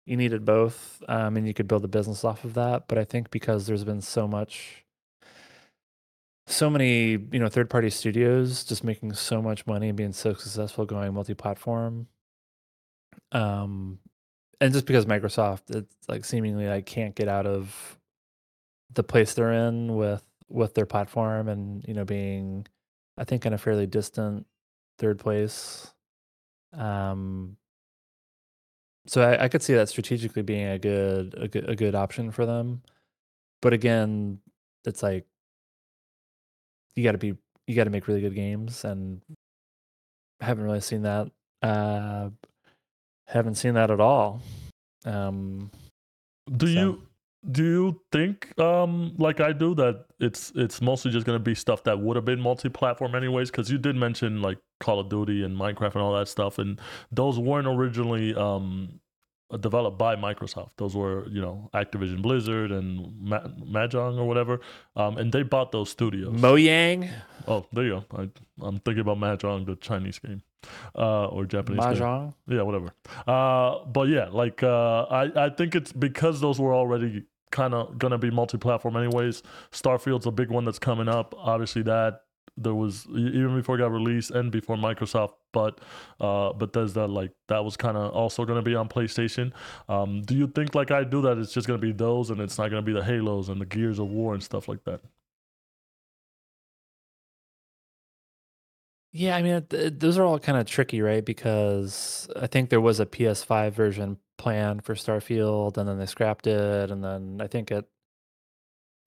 [0.04, 2.88] you needed both, um, and you could build a business off of that.
[2.88, 4.84] But I think because there's been so much,
[6.46, 10.34] so many you know third party studios just making so much money and being so
[10.34, 12.08] successful going multi platform,
[13.32, 13.98] um,
[14.60, 17.98] and just because Microsoft it's like seemingly like can't get out of
[18.94, 22.66] the place they're in with with their platform and you know being
[23.16, 24.46] I think in a fairly distant
[24.98, 25.92] third place.
[26.72, 27.56] Um,
[29.06, 32.30] so I, I could see that strategically being a good, a good a good option
[32.30, 32.82] for them.
[33.60, 34.38] But again,
[34.84, 35.26] it's like
[36.96, 37.34] you got to be
[37.66, 39.20] you got to make really good games, and
[40.40, 41.30] I haven't really seen that.
[41.62, 42.30] Uh,
[43.26, 44.40] haven't seen that at all.
[45.04, 45.70] Um,
[46.56, 47.02] Do So- you
[47.50, 51.82] do you think um like I do that it's it's mostly just gonna be stuff
[51.84, 53.50] that would have been multi-platform anyways?
[53.50, 56.80] Because you did mention like Call of Duty and Minecraft and all that stuff, and
[57.10, 59.00] those weren't originally um
[59.60, 60.70] developed by Microsoft.
[60.78, 64.60] Those were you know Activision Blizzard and Ma- Mahjong or whatever,
[64.96, 66.34] um, and they bought those studios.
[66.40, 67.10] Mojang,
[67.48, 68.18] oh, there you go.
[68.22, 68.30] I,
[68.64, 70.42] I'm thinking about Mahjong, the Chinese game,
[70.96, 72.34] uh, or Japanese game Mahjong.
[72.48, 72.94] yeah whatever
[73.26, 77.98] uh but yeah like uh i i think it's because those were already kind of
[77.98, 79.42] gonna be multi-platform anyways.
[79.72, 81.34] Starfield's a big one that's coming up.
[81.38, 82.22] Obviously that
[82.58, 85.80] there was even before it got released and before microsoft but
[86.20, 89.52] uh bethesda like that was kind of also gonna be on playstation.
[89.88, 92.58] Um do you think like i do that it's just gonna be those and it's
[92.58, 95.00] not gonna be the halos and the gears of war and stuff like that?
[99.12, 101.24] Yeah, I mean, it- those are all kind of tricky, right?
[101.24, 106.46] Because I think there was a PS5 version planned for Starfield, and then they scrapped
[106.46, 107.86] it, and then I think it.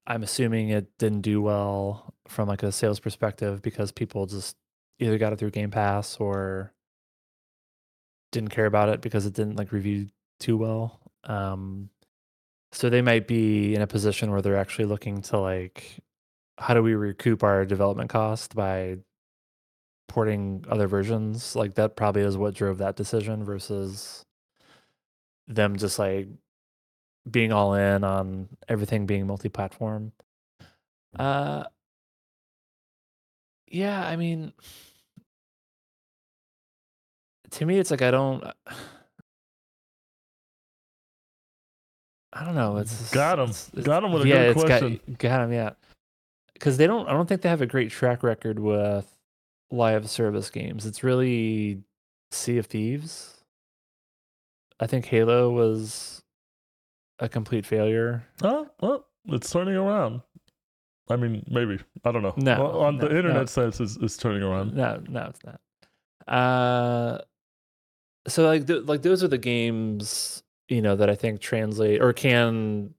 [0.07, 4.55] I'm assuming it didn't do well from like a sales perspective because people just
[4.99, 6.73] either got it through Game Pass or
[8.31, 10.09] didn't care about it because it didn't like review
[10.39, 10.99] too well.
[11.23, 11.89] Um,
[12.71, 15.99] so they might be in a position where they're actually looking to like,
[16.57, 18.97] how do we recoup our development cost by
[20.07, 24.24] porting other versions like that probably is what drove that decision versus
[25.47, 26.27] them just like
[27.29, 30.11] being all in on everything being multi-platform
[31.19, 31.63] uh
[33.67, 34.51] yeah i mean
[37.51, 38.43] to me it's like i don't
[42.33, 44.79] i don't know it's Got it's- it's- Got 'em with a yeah, good it's got-
[44.81, 45.15] question.
[45.17, 45.71] got him yeah
[46.53, 49.11] because they don't i don't think they have a great track record with
[49.71, 50.85] live service games.
[50.85, 51.81] It's really
[52.31, 53.34] Sea of Thieves.
[54.79, 56.21] I think Halo was
[57.19, 58.25] a complete failure.
[58.43, 60.21] oh well it's turning around
[61.09, 63.45] i mean maybe i don't know No, Well, on no, the internet no.
[63.45, 65.61] sense it's, it's turning around No, no, it's not.
[66.27, 67.19] Uh,
[68.27, 72.11] so like th- like those are the games you know that I think translate or
[72.11, 72.93] can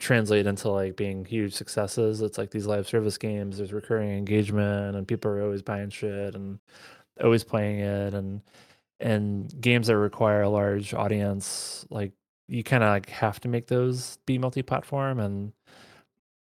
[0.00, 2.20] translate into like being huge successes.
[2.20, 3.58] It's like these live service games.
[3.58, 6.58] There's recurring engagement, and people are always buying shit and
[7.22, 8.40] always playing it, and
[9.00, 12.12] and games that require a large audience, like
[12.48, 15.52] you kind of like have to make those be multi-platform, and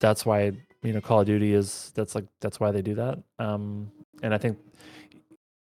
[0.00, 0.52] that's why
[0.82, 3.18] you know Call of Duty is that's like that's why they do that.
[3.38, 3.90] Um,
[4.22, 4.58] and I think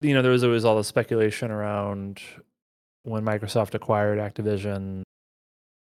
[0.00, 2.20] you know there was always all the speculation around
[3.04, 5.02] when Microsoft acquired Activision,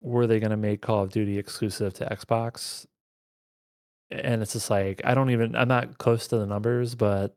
[0.02, 2.86] were they going to make Call of Duty exclusive to Xbox?
[4.10, 7.36] And it's just like I don't even I'm not close to the numbers, but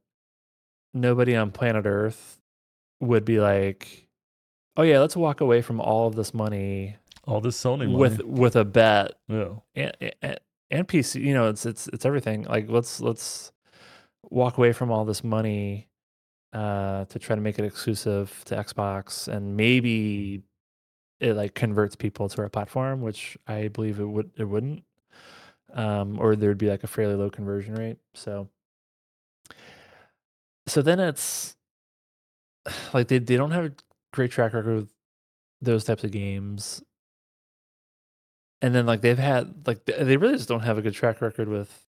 [0.93, 2.38] nobody on planet Earth
[2.99, 4.07] would be like,
[4.77, 8.21] "Oh yeah, let's walk away from all of this money all this sony money with
[8.23, 10.39] with a bet yeah and, and,
[10.71, 11.21] and PC.
[11.21, 12.43] You know, it's it's it's everything.
[12.43, 13.51] Like let's let's
[14.29, 15.87] walk away from all this money
[16.53, 20.43] uh, to try to make it exclusive to Xbox, and maybe
[21.19, 24.83] it like converts people to our platform, which I believe it would it wouldn't,
[25.73, 27.97] um, or there'd be like a fairly low conversion rate.
[28.13, 28.49] So,
[30.67, 31.55] so then it's
[32.93, 33.73] like they they don't have a
[34.13, 34.89] great track record with
[35.61, 36.83] those types of games,
[38.61, 41.47] and then like they've had like they really just don't have a good track record
[41.47, 41.85] with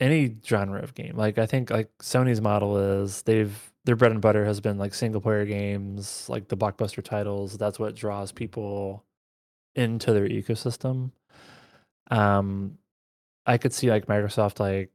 [0.00, 1.16] any genre of game.
[1.16, 4.94] Like I think like Sony's model is they've their bread and butter has been like
[4.94, 7.58] single player games, like the blockbuster titles.
[7.58, 9.04] That's what draws people
[9.76, 11.12] into their ecosystem.
[12.10, 12.78] Um
[13.46, 14.91] I could see like Microsoft like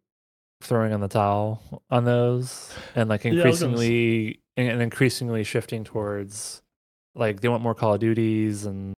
[0.62, 6.62] throwing on the towel on those and like Yeah, increasingly and increasingly shifting towards
[7.16, 8.94] like they want more Call of Duties and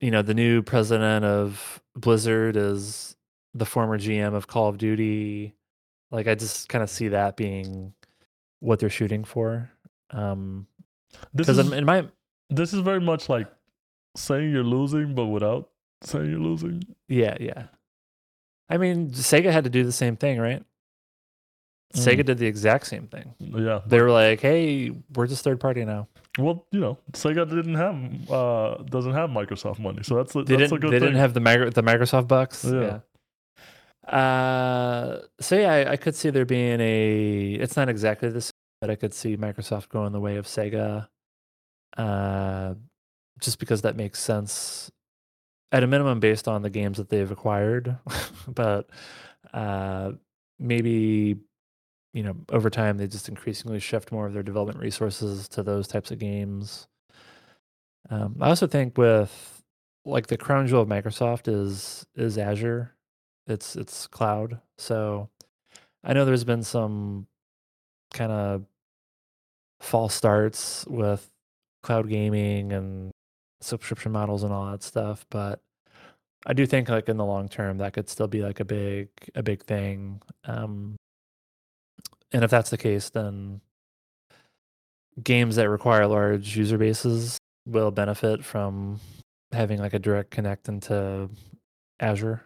[0.00, 3.16] you know the new president of Blizzard is
[3.54, 5.54] the former GM of Call of Duty.
[6.10, 7.94] Like I just kind of see that being
[8.60, 9.70] what they're shooting for.
[10.10, 10.66] Um
[11.34, 12.08] This because in my
[12.48, 13.48] this is very much like
[14.16, 15.70] saying you're losing, but without
[16.02, 16.82] saying you're losing.
[17.08, 17.64] yeah, yeah.
[18.68, 20.62] I mean, Sega had to do the same thing, right?
[21.94, 22.00] Mm.
[22.04, 23.34] Sega did the exact same thing.
[23.38, 23.80] Yeah.
[23.86, 26.08] They were like, "Hey, we're just third party now."
[26.38, 30.56] Well, you know, Sega didn't have uh doesn't have Microsoft money, so that's a, They
[30.56, 30.80] that's a didn't.
[30.80, 31.08] good They thing.
[31.08, 32.64] didn't have the micro, the Microsoft bucks.
[32.64, 32.80] Yeah.
[32.80, 32.98] Yeah.
[34.08, 37.52] Uh, so yeah, I, I could see there being a.
[37.54, 38.50] It's not exactly the same,
[38.80, 41.08] but I could see Microsoft going the way of Sega.
[41.96, 42.74] Uh,
[43.40, 44.90] just because that makes sense,
[45.72, 47.96] at a minimum, based on the games that they've acquired.
[48.48, 48.88] but
[49.52, 50.12] uh,
[50.58, 51.36] maybe
[52.12, 55.88] you know over time they just increasingly shift more of their development resources to those
[55.88, 56.88] types of games.
[58.10, 59.62] Um, I also think with
[60.04, 62.94] like the crown jewel of Microsoft is is Azure.
[63.46, 64.60] It's it's cloud.
[64.78, 65.28] So
[66.04, 67.26] I know there's been some
[68.14, 68.64] kind of
[69.80, 71.30] false starts with
[71.82, 73.12] cloud gaming and
[73.60, 75.60] subscription models and all that stuff, but
[76.46, 79.08] I do think like in the long term that could still be like a big
[79.34, 80.20] a big thing.
[80.44, 80.96] Um
[82.32, 83.60] and if that's the case then
[85.22, 89.00] games that require large user bases will benefit from
[89.52, 91.28] having like a direct connect into
[92.00, 92.42] Azure.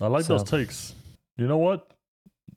[0.00, 0.94] I like those takes.
[1.36, 1.88] You know what?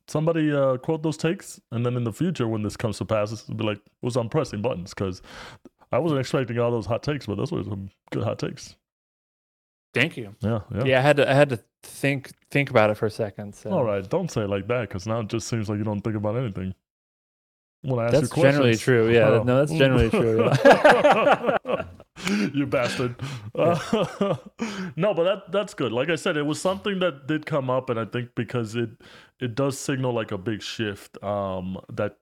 [0.08, 3.48] Somebody uh, quote those takes, and then in the future, when this comes to pass,
[3.48, 5.22] will be like, was I'm pressing buttons because
[5.96, 8.76] I wasn't expecting all those hot takes, but those were some good hot takes.
[9.94, 10.36] Thank you.
[10.42, 10.84] Yeah, yeah.
[10.84, 13.56] Yeah, I had to I had to think think about it for a second.
[13.56, 15.86] So All right, don't say it like that because now it just seems like you
[15.86, 16.76] don't think about anything.
[17.82, 19.10] When I ask That's you generally true.
[19.10, 19.44] Yeah, Oh.
[19.44, 20.50] no, that's generally true.
[20.66, 21.58] yeah.
[22.54, 23.16] you bastard.
[23.54, 23.78] Uh,
[24.96, 25.92] no, but that that's good.
[25.92, 28.90] Like I said, it was something that did come up, and I think because it
[29.40, 32.18] it does signal like a big shift um, that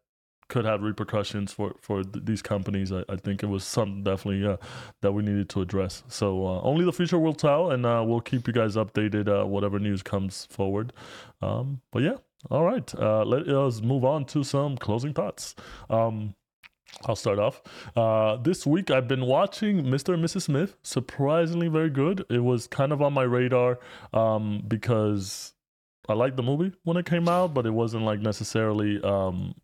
[0.50, 2.92] could have repercussions for for th- these companies.
[2.92, 4.58] I, I think it was something definitely uh,
[5.02, 6.04] that we needed to address.
[6.08, 9.46] So uh, only the future will tell, and uh, we'll keep you guys updated uh,
[9.46, 10.94] whatever news comes forward.
[11.42, 12.18] Um, but yeah,
[12.50, 12.94] all right.
[12.96, 15.56] Uh, let us move on to some closing thoughts.
[15.90, 16.36] Um,
[17.06, 17.62] I'll start off.
[17.96, 20.14] Uh, this week I've been watching Mr.
[20.14, 20.44] and Mrs.
[20.44, 20.76] Smith.
[20.84, 22.26] Surprisingly, very good.
[22.30, 23.80] It was kind of on my radar
[24.14, 25.54] um, because
[26.08, 29.56] I liked the movie when it came out, but it wasn't like necessarily, um,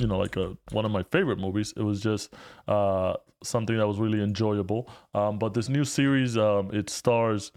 [0.00, 1.72] you know, like a one of my favorite movies.
[1.76, 2.32] It was just
[2.66, 4.88] uh, something that was really enjoyable.
[5.14, 7.52] Um, but this new series, um, it stars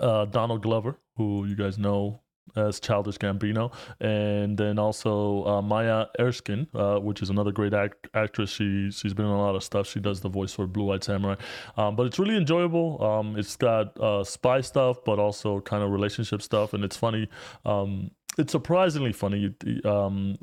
[0.00, 2.20] uh, Donald Glover, who you guys know
[2.54, 8.08] as Childish Gambino, and then also uh, Maya Erskine, uh, which is another great act-
[8.14, 8.50] actress.
[8.50, 9.86] She she's been in a lot of stuff.
[9.86, 11.36] She does the voice for Blue Eyed Samurai,
[11.76, 13.02] um, but it's really enjoyable.
[13.04, 17.28] Um, it's got uh, spy stuff, but also kind of relationship stuff, and it's funny.
[17.64, 19.54] Um, it's surprisingly funny.
[19.64, 20.36] You, um,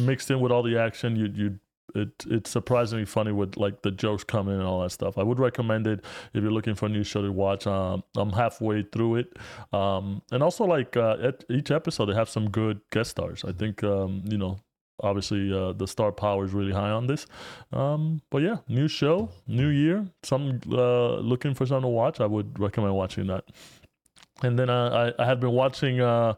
[0.00, 1.58] mixed in with all the action, you you
[1.94, 5.16] it it's surprisingly funny with like the jokes coming and all that stuff.
[5.16, 7.66] I would recommend it if you're looking for a new show to watch.
[7.66, 9.36] Um, I'm halfway through it,
[9.72, 13.44] um, and also like uh, at each episode they have some good guest stars.
[13.44, 14.58] I think um, you know
[15.02, 17.26] obviously uh, the star power is really high on this.
[17.72, 20.06] Um, but yeah, new show, new year.
[20.22, 22.20] Some uh, looking for something to watch.
[22.20, 23.44] I would recommend watching that.
[24.42, 26.00] And then uh, I I had been watching.
[26.00, 26.34] Uh,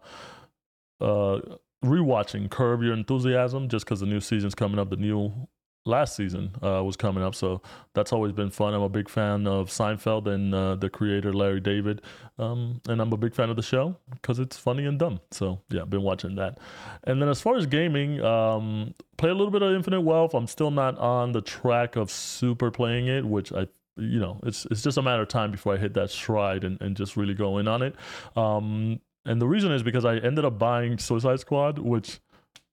[1.01, 1.40] uh,
[1.84, 4.90] rewatching Curb Your Enthusiasm just because the new season's coming up.
[4.90, 5.49] The new
[5.84, 7.62] last season uh, was coming up, so
[7.94, 8.74] that's always been fun.
[8.74, 12.03] I'm a big fan of Seinfeld and uh, the creator Larry David,
[12.38, 15.20] um, and I'm a big fan of the show because it's funny and dumb.
[15.30, 16.59] So yeah, been watching that.
[17.05, 20.34] And then as far as gaming, um, play a little bit of Infinite Wealth.
[20.34, 23.68] I'm still not on the track of super playing it, which I
[23.99, 26.80] you know, it's it's just a matter of time before I hit that stride and,
[26.82, 27.94] and just really go in on it.
[28.36, 32.20] Um, and the reason is because I ended up buying Suicide Squad, which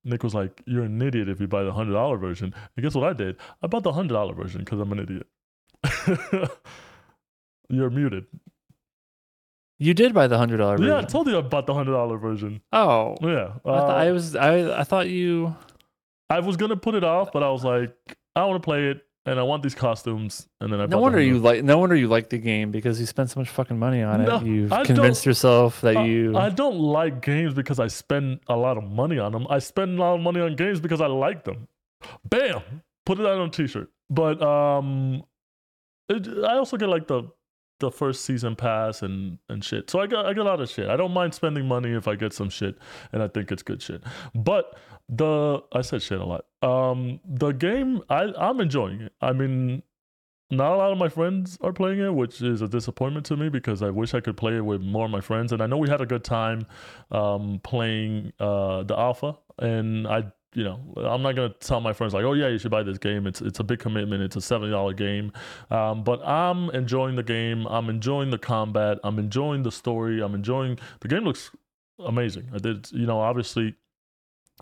[0.05, 2.95] Nick was like, "You're an idiot if you buy the hundred dollar version." And guess
[2.95, 3.37] what I did?
[3.61, 5.27] I bought the hundred dollar version because I'm an idiot.
[7.69, 8.25] You're muted.
[9.79, 10.93] You did buy the hundred dollar version.
[10.93, 12.61] Yeah, I told you I bought the hundred dollar version.
[12.71, 14.35] oh, Yeah, I, thought uh, I was.
[14.35, 15.55] I I thought you.
[16.29, 17.95] I was gonna put it off, but I was like,
[18.35, 20.85] I want to play it, and I want these costumes, and then I.
[20.85, 21.63] No wonder you like.
[21.63, 24.37] No wonder you like the game because you spent so much fucking money on No,
[24.37, 24.45] it.
[24.45, 26.37] You've I convinced yourself that Uh, you.
[26.37, 29.47] I don't like games because I spend a lot of money on them.
[29.49, 31.67] I spend a lot of money on games because I like them.
[32.29, 32.61] Bam!
[33.05, 33.89] Put it out on a t-shirt.
[34.09, 35.23] But um,
[36.09, 37.23] it, I also get like the
[37.83, 39.89] the first season pass and and shit.
[39.89, 40.87] So I got I got a lot of shit.
[40.89, 42.77] I don't mind spending money if I get some shit
[43.11, 44.01] and I think it's good shit.
[44.33, 44.77] But
[45.09, 46.45] the I said shit a lot.
[46.61, 49.13] Um, the game I I'm enjoying it.
[49.21, 49.83] I mean,
[50.49, 53.49] not a lot of my friends are playing it, which is a disappointment to me
[53.49, 55.51] because I wish I could play it with more of my friends.
[55.51, 56.65] And I know we had a good time
[57.11, 62.13] um, playing uh, the alpha, and I, you know, I'm not gonna tell my friends
[62.13, 63.27] like, oh yeah, you should buy this game.
[63.27, 64.23] It's it's a big commitment.
[64.23, 65.31] It's a seventy dollar game,
[65.71, 67.65] um, but I'm enjoying the game.
[67.67, 68.99] I'm enjoying the combat.
[69.03, 70.21] I'm enjoying the story.
[70.21, 71.23] I'm enjoying the game.
[71.23, 71.51] Looks
[71.99, 72.49] amazing.
[72.53, 73.75] I did, you know, obviously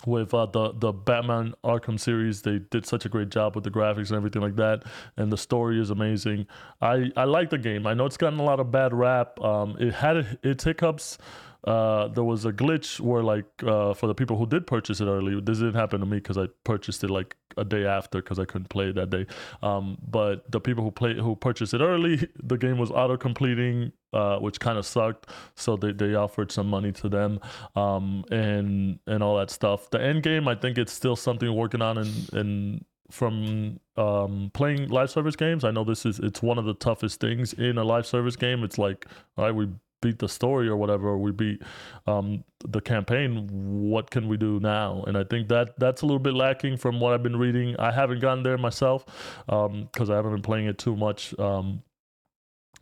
[0.05, 3.71] with uh, the the Batman Arkham series, they did such a great job with the
[3.71, 4.83] graphics and everything like that,
[5.17, 6.47] and the story is amazing.
[6.81, 7.85] I I like the game.
[7.85, 9.39] I know it's gotten a lot of bad rap.
[9.41, 11.17] Um, it had its hiccups.
[11.63, 15.05] Uh, there was a glitch where like uh, for the people who did purchase it
[15.05, 18.39] early, this didn't happen to me because I purchased it like a day after because
[18.39, 19.27] I couldn't play it that day.
[19.61, 23.91] Um, but the people who play who purchased it early, the game was auto completing,
[24.11, 25.27] uh, which kind of sucked.
[25.55, 27.39] So they, they offered some money to them,
[27.75, 29.89] um, and and all that stuff.
[29.91, 34.87] The end game, I think it's still something working on, and and from um, playing
[34.89, 37.83] live service games, I know this is it's one of the toughest things in a
[37.83, 38.63] live service game.
[38.63, 39.05] It's like,
[39.37, 39.67] all right, we
[40.01, 41.61] beat the story or whatever, we beat
[42.07, 43.47] um, the campaign.
[43.89, 45.03] What can we do now?
[45.07, 47.75] And I think that that's a little bit lacking from what I've been reading.
[47.79, 49.05] I haven't gotten there myself
[49.45, 51.83] because I haven't been playing it too much um,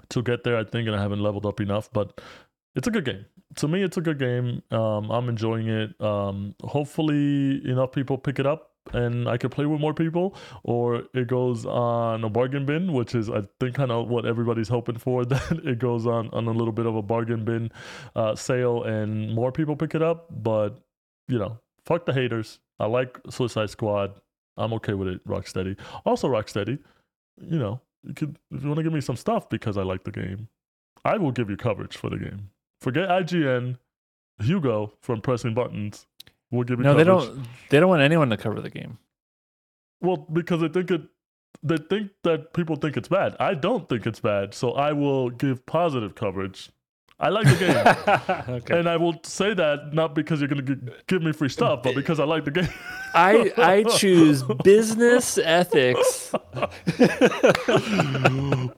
[0.10, 0.58] to get there.
[0.58, 2.20] I think, and I haven't leveled up enough, but.
[2.76, 3.26] It's a good game.
[3.56, 4.62] To me, it's a good game.
[4.70, 6.00] Um, I'm enjoying it.
[6.00, 11.04] Um, hopefully, enough people pick it up and I could play with more people, or
[11.14, 14.98] it goes on a bargain bin, which is I think kind of what everybody's hoping
[14.98, 15.26] for.
[15.30, 17.72] That it goes on on a little bit of a bargain bin
[18.16, 20.28] uh, sale, and more people pick it up.
[20.32, 20.80] But
[21.28, 22.60] you know, fuck the haters.
[22.80, 24.20] I like Suicide Squad.
[24.58, 25.28] I'm okay with it.
[25.28, 25.78] Rocksteady.
[26.06, 26.80] Also, Rocksteady.
[27.42, 30.04] You know, you could if you want to give me some stuff because I like
[30.04, 30.48] the game,
[31.06, 32.50] I will give you coverage for the game.
[32.80, 33.78] Forget IGN.
[34.42, 36.08] Hugo from pressing buttons
[36.52, 36.84] will give you.
[36.84, 37.46] no, they don't.
[37.70, 38.98] They don't want anyone to cover the game.
[40.02, 41.02] Well, because they think it,
[41.62, 43.36] they think that people think it's bad.
[43.40, 46.70] I don't think it's bad, so I will give positive coverage.
[47.22, 48.80] I like the game, okay.
[48.80, 50.78] and I will say that not because you're gonna g-
[51.08, 52.70] give me free stuff, but because I like the game.
[53.14, 56.32] I I choose business ethics.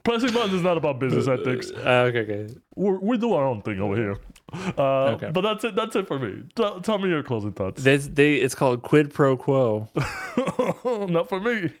[0.02, 1.70] Pressing buttons is not about business ethics.
[1.70, 2.54] Uh, okay, okay.
[2.74, 4.18] We're, we do our own thing over here.
[4.78, 5.30] Uh, Okay.
[5.32, 5.74] But that's it.
[5.74, 6.42] That's it for me.
[6.54, 7.82] Tell, tell me your closing thoughts.
[7.82, 9.88] They, they it's called quid pro quo.
[11.08, 11.70] not for me.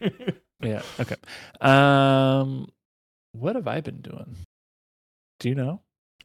[0.64, 0.82] Yeah.
[1.00, 1.16] Okay.
[1.60, 2.68] Um,
[3.32, 4.36] what have I been doing?
[5.40, 5.80] Do you know?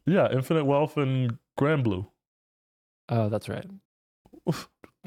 [0.05, 2.05] yeah, Infinite Wealth and Granblue.
[3.09, 3.65] Oh, that's right.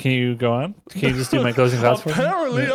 [0.01, 0.75] Can you go on?
[0.89, 2.15] Can you just do my closing thoughts for me?
[2.17, 2.67] Apparently,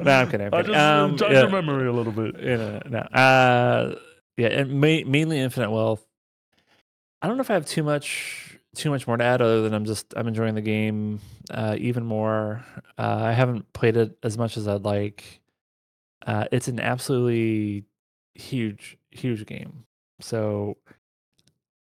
[0.00, 0.46] no, I'm kidding.
[0.48, 1.40] I'm I just Um, jogged yeah.
[1.42, 2.38] your memory a little bit.
[2.40, 2.98] you know, no.
[2.98, 3.94] Uh,
[4.36, 6.04] yeah, and ma- mainly infinite wealth.
[7.24, 9.72] I don't know if I have too much too much more to add other than
[9.72, 11.20] I'm just I'm enjoying the game
[11.50, 12.62] uh, even more.
[12.98, 15.40] Uh, I haven't played it as much as I'd like.
[16.26, 17.86] Uh, it's an absolutely
[18.34, 19.86] huge huge game.
[20.20, 20.76] So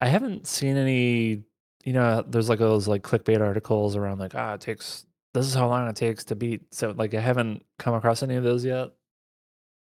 [0.01, 1.43] I haven't seen any.
[1.85, 5.05] You know, there's like those like clickbait articles around like ah it takes
[5.35, 6.73] this is how long it takes to beat.
[6.73, 8.93] So like I haven't come across any of those yet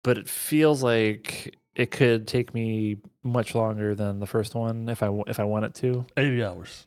[0.04, 5.02] but it feels like it could take me much longer than the first one if
[5.02, 6.06] I if I want it to.
[6.16, 6.86] 80 hours.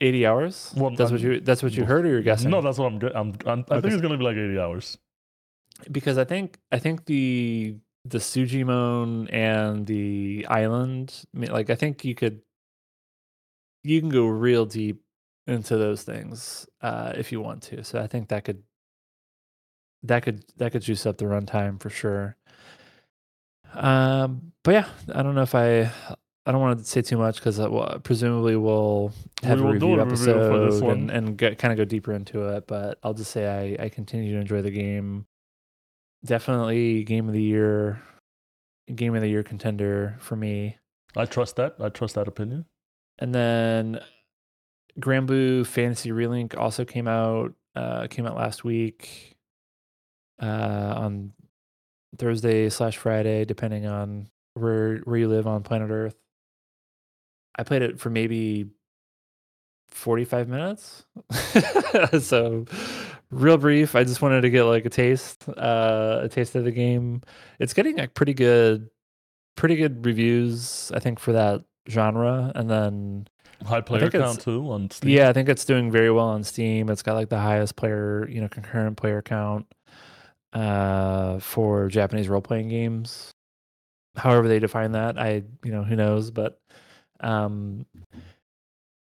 [0.00, 0.72] 80 hours?
[0.76, 2.50] Well, that's what I'm- you that's what you heard or you're guessing?
[2.50, 3.00] No, that's what I'm.
[3.14, 3.80] I'm, I'm I Okay.
[3.80, 4.98] think it's gonna be like 80 hours.
[5.90, 12.14] because I think I think the the Sujimon and the island like I think you
[12.14, 12.42] could
[13.82, 15.02] you can go real deep
[15.46, 17.82] into those things uh if you want to.
[17.84, 18.62] So I think that could
[20.02, 22.36] that could that could juice up the runtime for sure.
[23.74, 25.90] Um, but yeah, I don't know if I
[26.46, 29.12] I don't want to say too much because well, presumably we'll
[29.42, 32.48] have We a review a review episode and, and get kind of go deeper into
[32.48, 32.66] it.
[32.66, 35.26] But I'll just say I I continue to enjoy the game.
[36.24, 38.02] definitely game of the year,
[38.94, 40.78] game of the year contender for me.
[41.16, 41.76] I trust that.
[41.80, 42.66] I trust that opinion.
[43.18, 44.00] And then
[45.00, 47.54] Granblue Fantasy Relink also came out.
[47.76, 49.36] Uh, came out last week
[50.40, 51.32] uh, on
[52.18, 56.16] Thursday slash Friday, depending on where where you live on planet Earth.
[57.56, 58.66] I played it for maybe
[59.90, 61.04] 45 minutes.
[62.20, 62.64] so
[63.30, 63.94] real brief.
[63.94, 67.22] I just wanted to get like a taste, uh, a taste of the game.
[67.60, 68.90] It's getting like pretty good,
[69.56, 72.50] pretty good reviews, I think, for that genre.
[72.54, 73.28] And then
[73.64, 75.10] high player count too on Steam.
[75.10, 76.90] Yeah, I think it's doing very well on Steam.
[76.90, 79.66] It's got like the highest player, you know, concurrent player count
[80.54, 83.30] uh, for Japanese role playing games.
[84.16, 86.60] However they define that, I you know who knows, but
[87.20, 87.84] um,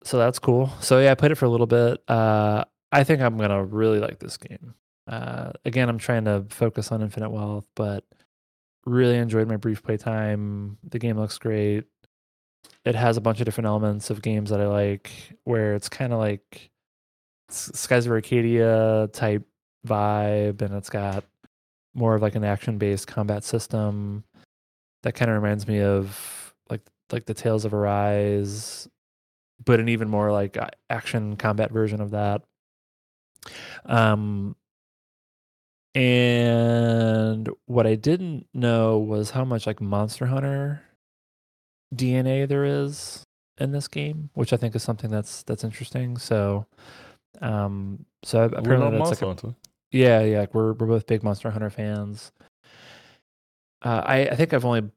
[0.04, 0.72] so that's cool.
[0.80, 2.02] So yeah, I played it for a little bit.
[2.10, 4.76] Uh, I think I'm gonna really like this game.
[5.08, 8.06] Uh, again, I'm trying to focus on Infinite Wealth, but
[8.86, 10.78] really enjoyed my brief playtime.
[10.89, 11.86] The game looks great.
[12.86, 15.12] It has a bunch of different elements of games that I like,
[15.44, 16.72] where it's kind of like
[17.50, 19.44] Skies of Arcadia type
[19.86, 21.26] vibe, and it's got
[21.94, 24.24] more of like an action based combat system
[25.04, 26.82] that kind of reminds me of like
[27.12, 28.88] like the Tales of Arise,
[29.64, 30.58] but an even more like
[30.89, 32.44] action combat version of that.
[33.86, 34.56] Um,
[35.96, 40.82] and what I didn't know was how much like Monster Hunter
[41.94, 43.24] DNA there is
[43.60, 46.18] in this game, which I think is something that's that's interesting.
[46.18, 46.66] So,
[47.41, 49.56] um, so apparently that's like a,
[49.94, 50.46] yeah, yeah.
[50.52, 52.32] We're we're both big Monster Hunter fans.
[53.82, 54.89] Uh, I I think I've only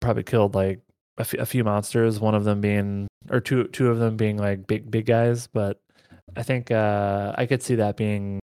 [0.00, 0.80] probably killed like
[1.18, 2.18] a, f- a few monsters.
[2.18, 5.46] One of them being or two two of them being like big big guys.
[5.46, 5.80] But
[6.36, 8.40] I think uh, I could see that being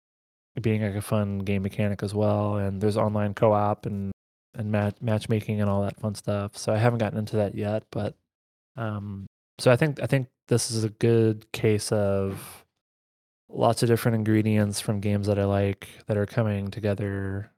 [0.62, 2.56] being like a fun game mechanic as well.
[2.56, 4.12] And there's online co-op and
[4.54, 6.56] and match matchmaking and all that fun stuff.
[6.56, 8.14] So I haven't gotten into that yet, but
[8.76, 9.26] um,
[9.58, 12.59] so I think I think this is a good case of
[13.52, 17.50] lots of different ingredients from games that I like that are coming together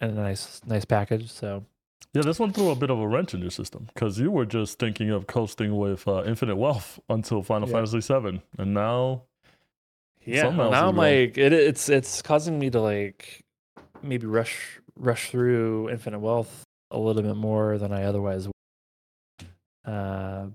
[0.00, 1.30] in a nice nice package.
[1.30, 1.64] So
[2.14, 4.46] yeah, this one threw a bit of a wrench in your system because you were
[4.46, 7.84] just thinking of coasting with uh, Infinite Wealth until Final yeah.
[7.84, 9.22] Fantasy VII, and now
[10.24, 13.44] yeah, now I'm like it, it's it's causing me to like
[14.02, 19.48] maybe rush rush through Infinite Wealth a little bit more than I otherwise would.
[19.84, 20.46] Uh,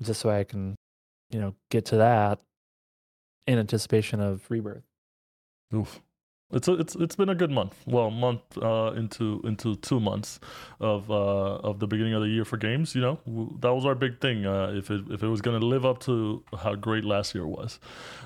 [0.00, 0.76] just so I can
[1.30, 2.40] you know get to that
[3.46, 4.84] in anticipation of rebirth.
[5.74, 6.00] Oof.
[6.52, 7.74] It's a, it's it's been a good month.
[7.86, 10.38] Well, month uh, into into two months
[10.80, 12.94] of uh, of the beginning of the year for games.
[12.94, 13.18] You know,
[13.60, 14.44] that was our big thing.
[14.44, 17.80] Uh, if it if it was gonna live up to how great last year was,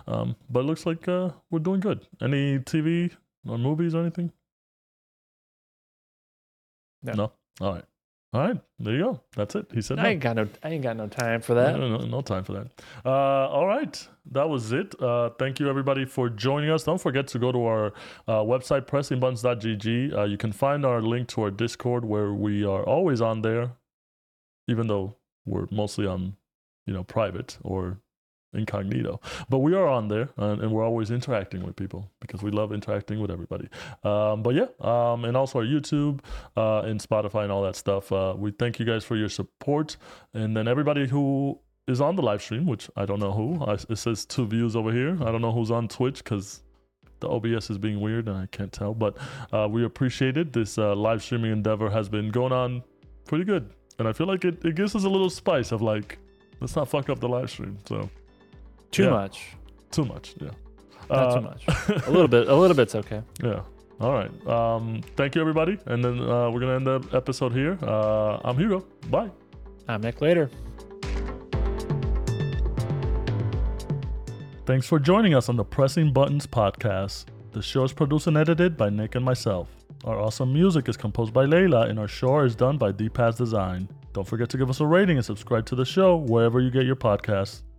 [0.09, 2.05] um, but it looks like uh, we're doing good.
[2.21, 3.13] Any TV
[3.49, 4.33] or movies or anything?
[7.05, 7.13] No.
[7.13, 7.33] no?
[7.61, 7.85] All right.
[8.33, 9.21] All right, there you go.
[9.35, 9.67] That's it.
[9.73, 10.09] He said, "I no.
[10.11, 11.79] ain't got no, I ain't got no time for that.
[11.79, 12.67] No, no, no, no time for that."
[13.05, 15.01] Uh, all right, that was it.
[15.01, 16.85] Uh, thank you everybody for joining us.
[16.85, 17.87] Don't forget to go to our
[18.29, 20.15] uh, website pressingbuttons.gg.
[20.15, 23.73] Uh, you can find our link to our Discord where we are always on there,
[24.69, 25.17] even though
[25.47, 26.37] we're mostly on,
[26.85, 28.01] you know, private or
[28.57, 29.21] incognito.
[29.49, 32.73] But we are on there and, and, we're always interacting with people because we love
[32.73, 33.69] interacting with everybody.
[34.05, 36.21] Um, but yeah, um, and also our YouTube
[36.57, 38.13] uh, and Spotify and all that stuff.
[38.13, 39.97] Uh, we thank you guys for your support.
[40.35, 43.75] And then everybody who is on the live stream, which I don't know who, I,
[43.75, 45.17] it says two views over here.
[45.23, 46.63] I don't know who's on Twitch because
[47.21, 48.95] the OBS is being weird and I can't tell.
[48.95, 49.17] But
[49.53, 50.53] uh, we appreciate it.
[50.53, 52.83] This uh, live streaming endeavor has been going on
[53.27, 53.71] pretty good.
[53.99, 56.19] And I feel like it, it gives us a little spice of like,
[56.61, 57.79] let's not fuck up the live stream.
[57.87, 58.09] So
[58.91, 59.11] too yeah.
[59.11, 59.57] much.
[59.91, 60.35] Too much.
[60.41, 60.51] Yeah.
[61.09, 61.65] Not uh, too much.
[62.07, 62.49] a little bit.
[62.49, 63.23] A little bit's okay.
[63.43, 63.63] Yeah.
[64.01, 64.47] All right.
[64.47, 65.79] Um, thank you, everybody.
[65.87, 67.79] And then uh, we're gonna end the episode here.
[67.83, 68.85] Uh, I'm Hugo.
[69.09, 69.31] Bye.
[69.89, 70.21] I'm Nick.
[70.21, 70.51] Later.
[74.67, 77.27] Thanks for joining us on the Pressing Buttons podcast.
[77.53, 79.69] The show is produced and edited by Nick and myself.
[80.05, 83.89] Our awesome music is composed by Layla, and our show is done by DPaz Design.
[84.13, 86.85] Don't forget to give us a rating and subscribe to the show wherever you get
[86.85, 87.63] your podcasts.